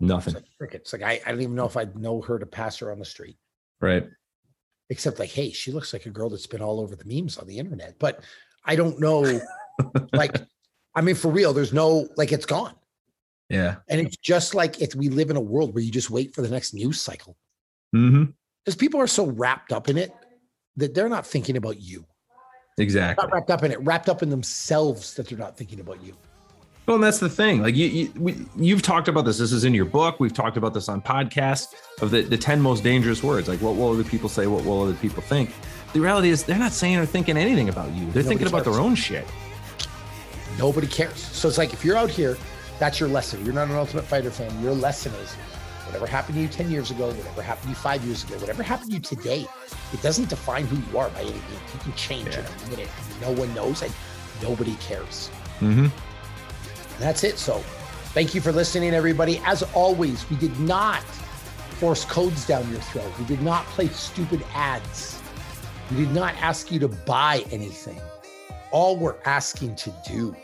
nothing. 0.00 0.34
It's 0.34 0.42
like 0.42 0.58
crickets. 0.58 0.92
Like 0.92 1.02
I, 1.02 1.20
I 1.24 1.30
don't 1.30 1.42
even 1.42 1.54
know 1.54 1.66
if 1.66 1.76
I'd 1.76 1.96
know 1.96 2.20
her 2.22 2.38
to 2.38 2.46
pass 2.46 2.78
her 2.78 2.90
on 2.90 2.98
the 2.98 3.04
street. 3.04 3.36
Right. 3.80 4.06
Except 4.88 5.18
like, 5.18 5.30
hey, 5.30 5.50
she 5.50 5.70
looks 5.70 5.92
like 5.92 6.06
a 6.06 6.10
girl 6.10 6.30
that's 6.30 6.48
been 6.48 6.62
all 6.62 6.80
over 6.80 6.96
the 6.96 7.04
memes 7.04 7.38
on 7.38 7.46
the 7.46 7.58
internet. 7.58 7.98
But 7.98 8.24
I 8.64 8.74
don't 8.74 8.98
know. 8.98 9.40
like, 10.12 10.36
I 10.96 11.00
mean, 11.00 11.14
for 11.14 11.30
real, 11.30 11.52
there's 11.52 11.72
no 11.72 12.08
like 12.16 12.32
it's 12.32 12.46
gone. 12.46 12.74
Yeah. 13.50 13.76
And 13.88 14.00
it's 14.00 14.16
just 14.16 14.54
like 14.54 14.80
if 14.80 14.94
we 14.94 15.08
live 15.08 15.28
in 15.28 15.36
a 15.36 15.40
world 15.40 15.74
where 15.74 15.82
you 15.82 15.90
just 15.90 16.08
wait 16.08 16.34
for 16.34 16.40
the 16.40 16.48
next 16.48 16.72
news 16.72 17.00
cycle. 17.00 17.36
Mm-hmm. 17.94 18.30
Because 18.64 18.76
people 18.76 19.00
are 19.00 19.06
so 19.06 19.26
wrapped 19.26 19.72
up 19.72 19.88
in 19.88 19.98
it 19.98 20.12
that 20.76 20.94
they're 20.94 21.08
not 21.08 21.26
thinking 21.26 21.56
about 21.56 21.80
you. 21.80 22.06
Exactly. 22.78 23.22
Not 23.22 23.32
wrapped 23.34 23.50
up 23.50 23.64
in 23.64 23.72
it, 23.72 23.80
wrapped 23.80 24.08
up 24.08 24.22
in 24.22 24.30
themselves 24.30 25.14
that 25.14 25.28
they're 25.28 25.36
not 25.36 25.56
thinking 25.56 25.80
about 25.80 26.02
you. 26.02 26.16
Well, 26.86 26.94
and 26.96 27.04
that's 27.04 27.18
the 27.18 27.28
thing. 27.28 27.62
Like 27.62 27.76
you, 27.76 27.86
you 27.86 28.12
we, 28.16 28.46
you've 28.56 28.82
talked 28.82 29.08
about 29.08 29.24
this. 29.24 29.38
This 29.38 29.52
is 29.52 29.64
in 29.64 29.74
your 29.74 29.84
book. 29.84 30.18
We've 30.18 30.32
talked 30.32 30.56
about 30.56 30.72
this 30.72 30.88
on 30.88 31.02
podcasts 31.02 31.74
of 32.00 32.10
the, 32.10 32.22
the 32.22 32.38
10 32.38 32.60
most 32.60 32.82
dangerous 32.82 33.22
words. 33.22 33.48
Like 33.48 33.60
what 33.60 33.76
will 33.76 33.90
other 33.92 34.04
people 34.04 34.28
say? 34.28 34.46
What 34.46 34.64
will 34.64 34.82
other 34.82 34.94
people 34.94 35.22
think? 35.22 35.52
The 35.92 36.00
reality 36.00 36.30
is 36.30 36.44
they're 36.44 36.58
not 36.58 36.72
saying 36.72 36.96
or 36.96 37.06
thinking 37.06 37.36
anything 37.36 37.68
about 37.68 37.90
you. 37.90 37.98
They're 38.06 38.06
Nobody 38.06 38.28
thinking 38.28 38.46
about 38.46 38.64
cares. 38.64 38.76
their 38.76 38.84
own 38.84 38.94
shit. 38.94 39.26
Nobody 40.58 40.86
cares. 40.86 41.18
So 41.18 41.48
it's 41.48 41.58
like 41.58 41.72
if 41.72 41.84
you're 41.84 41.96
out 41.96 42.10
here, 42.10 42.36
that's 42.80 42.98
your 42.98 43.10
lesson. 43.10 43.44
You're 43.44 43.54
not 43.54 43.68
an 43.68 43.76
ultimate 43.76 44.06
fighter 44.06 44.30
fan. 44.30 44.60
Your 44.62 44.72
lesson 44.72 45.12
is 45.16 45.34
whatever 45.84 46.06
happened 46.06 46.36
to 46.36 46.40
you 46.40 46.48
10 46.48 46.70
years 46.70 46.90
ago, 46.90 47.08
whatever 47.08 47.42
happened 47.42 47.64
to 47.64 47.68
you 47.68 47.74
five 47.74 48.02
years 48.04 48.24
ago, 48.24 48.38
whatever 48.38 48.62
happened 48.62 48.90
to 48.90 48.96
you 48.96 49.02
today, 49.02 49.46
it 49.92 50.02
doesn't 50.02 50.30
define 50.30 50.66
who 50.66 50.76
you 50.90 50.98
are 50.98 51.10
by 51.10 51.20
any 51.20 51.30
means. 51.30 51.74
You 51.74 51.80
can 51.80 51.92
change 51.92 52.28
yeah. 52.28 52.40
in 52.40 52.46
a 52.46 52.70
minute. 52.70 52.88
No 53.20 53.32
one 53.32 53.52
knows 53.54 53.82
and 53.82 53.92
nobody 54.42 54.74
cares. 54.76 55.30
Mm-hmm. 55.60 55.84
And 55.84 55.92
that's 56.98 57.22
it. 57.22 57.38
So 57.38 57.58
thank 58.14 58.34
you 58.34 58.40
for 58.40 58.50
listening, 58.50 58.94
everybody. 58.94 59.42
As 59.44 59.62
always, 59.74 60.28
we 60.30 60.36
did 60.36 60.58
not 60.58 61.02
force 61.78 62.06
codes 62.06 62.46
down 62.46 62.68
your 62.70 62.80
throat. 62.80 63.12
We 63.18 63.26
did 63.26 63.42
not 63.42 63.66
play 63.66 63.88
stupid 63.88 64.42
ads. 64.54 65.20
We 65.90 65.98
did 65.98 66.12
not 66.12 66.34
ask 66.36 66.72
you 66.72 66.78
to 66.78 66.88
buy 66.88 67.44
anything. 67.50 68.00
All 68.70 68.96
we're 68.96 69.18
asking 69.26 69.76
to 69.76 69.92
do 70.06 70.34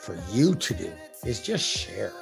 for 0.00 0.18
you 0.32 0.54
to 0.54 0.74
do 0.74 0.92
is 1.28 1.40
just 1.40 1.64
share. 1.64 2.12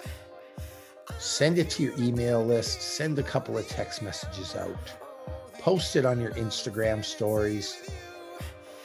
Send 1.19 1.59
it 1.59 1.71
to 1.71 1.83
your 1.83 1.95
email 1.99 2.45
list. 2.45 2.83
Send 2.83 3.19
a 3.19 3.23
couple 3.23 3.57
of 3.57 3.67
text 3.69 4.03
messages 4.03 4.57
out. 4.57 4.77
Post 5.61 5.97
it 5.97 6.05
on 6.05 6.21
your 6.21 6.33
Instagram 6.33 7.05
stories. 7.05 7.89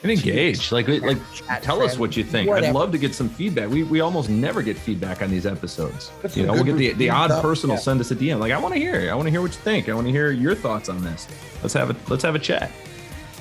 And 0.04 0.12
engage. 0.12 0.72
Like, 0.72 0.88
like, 0.88 1.18
tell 1.62 1.82
us 1.82 1.98
what 1.98 2.16
you 2.16 2.24
think. 2.24 2.48
Whatever. 2.48 2.68
I'd 2.68 2.74
love 2.74 2.92
to 2.92 2.98
get 2.98 3.14
some 3.14 3.30
feedback. 3.30 3.70
We 3.70 3.84
we 3.84 4.00
almost 4.00 4.30
never 4.30 4.64
get 4.64 4.78
feedback 4.78 5.22
on 5.22 5.30
these 5.30 5.46
episodes. 5.46 6.12
you 6.34 6.46
know, 6.46 6.54
we'll 6.54 6.64
get 6.64 6.78
the, 6.78 6.94
the 6.94 7.10
odd 7.10 7.30
personal 7.42 7.76
yeah. 7.76 7.82
send 7.82 8.00
us 8.00 8.10
a 8.10 8.16
DM. 8.16 8.40
Like, 8.40 8.52
I 8.52 8.60
want 8.60 8.74
to 8.74 8.80
hear. 8.80 9.12
I 9.12 9.16
want 9.16 9.28
to 9.28 9.32
hear 9.32 9.42
what 9.42 9.52
you 9.52 9.62
think. 9.62 9.90
I 9.90 9.94
want 9.94 10.08
to 10.08 10.12
hear 10.12 10.32
your 10.32 10.56
thoughts 10.56 10.90
on 10.90 11.04
this. 11.04 11.28
Let's 11.62 11.74
have 11.76 11.92
a 11.92 11.96
let's 12.10 12.24
have 12.24 12.36
a 12.36 12.40
chat. 12.40 12.72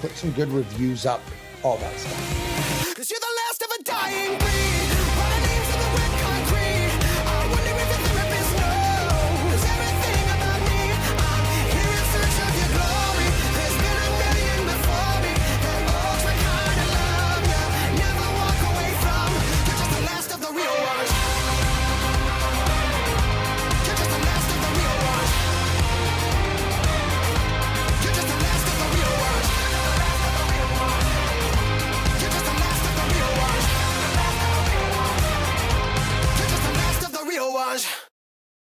Put 0.01 0.11
some 0.13 0.33
good 0.33 0.49
reviews 0.49 1.07
up. 1.07 1.23
All 1.63 1.79
that 1.79 1.99
stuff. 1.99 2.71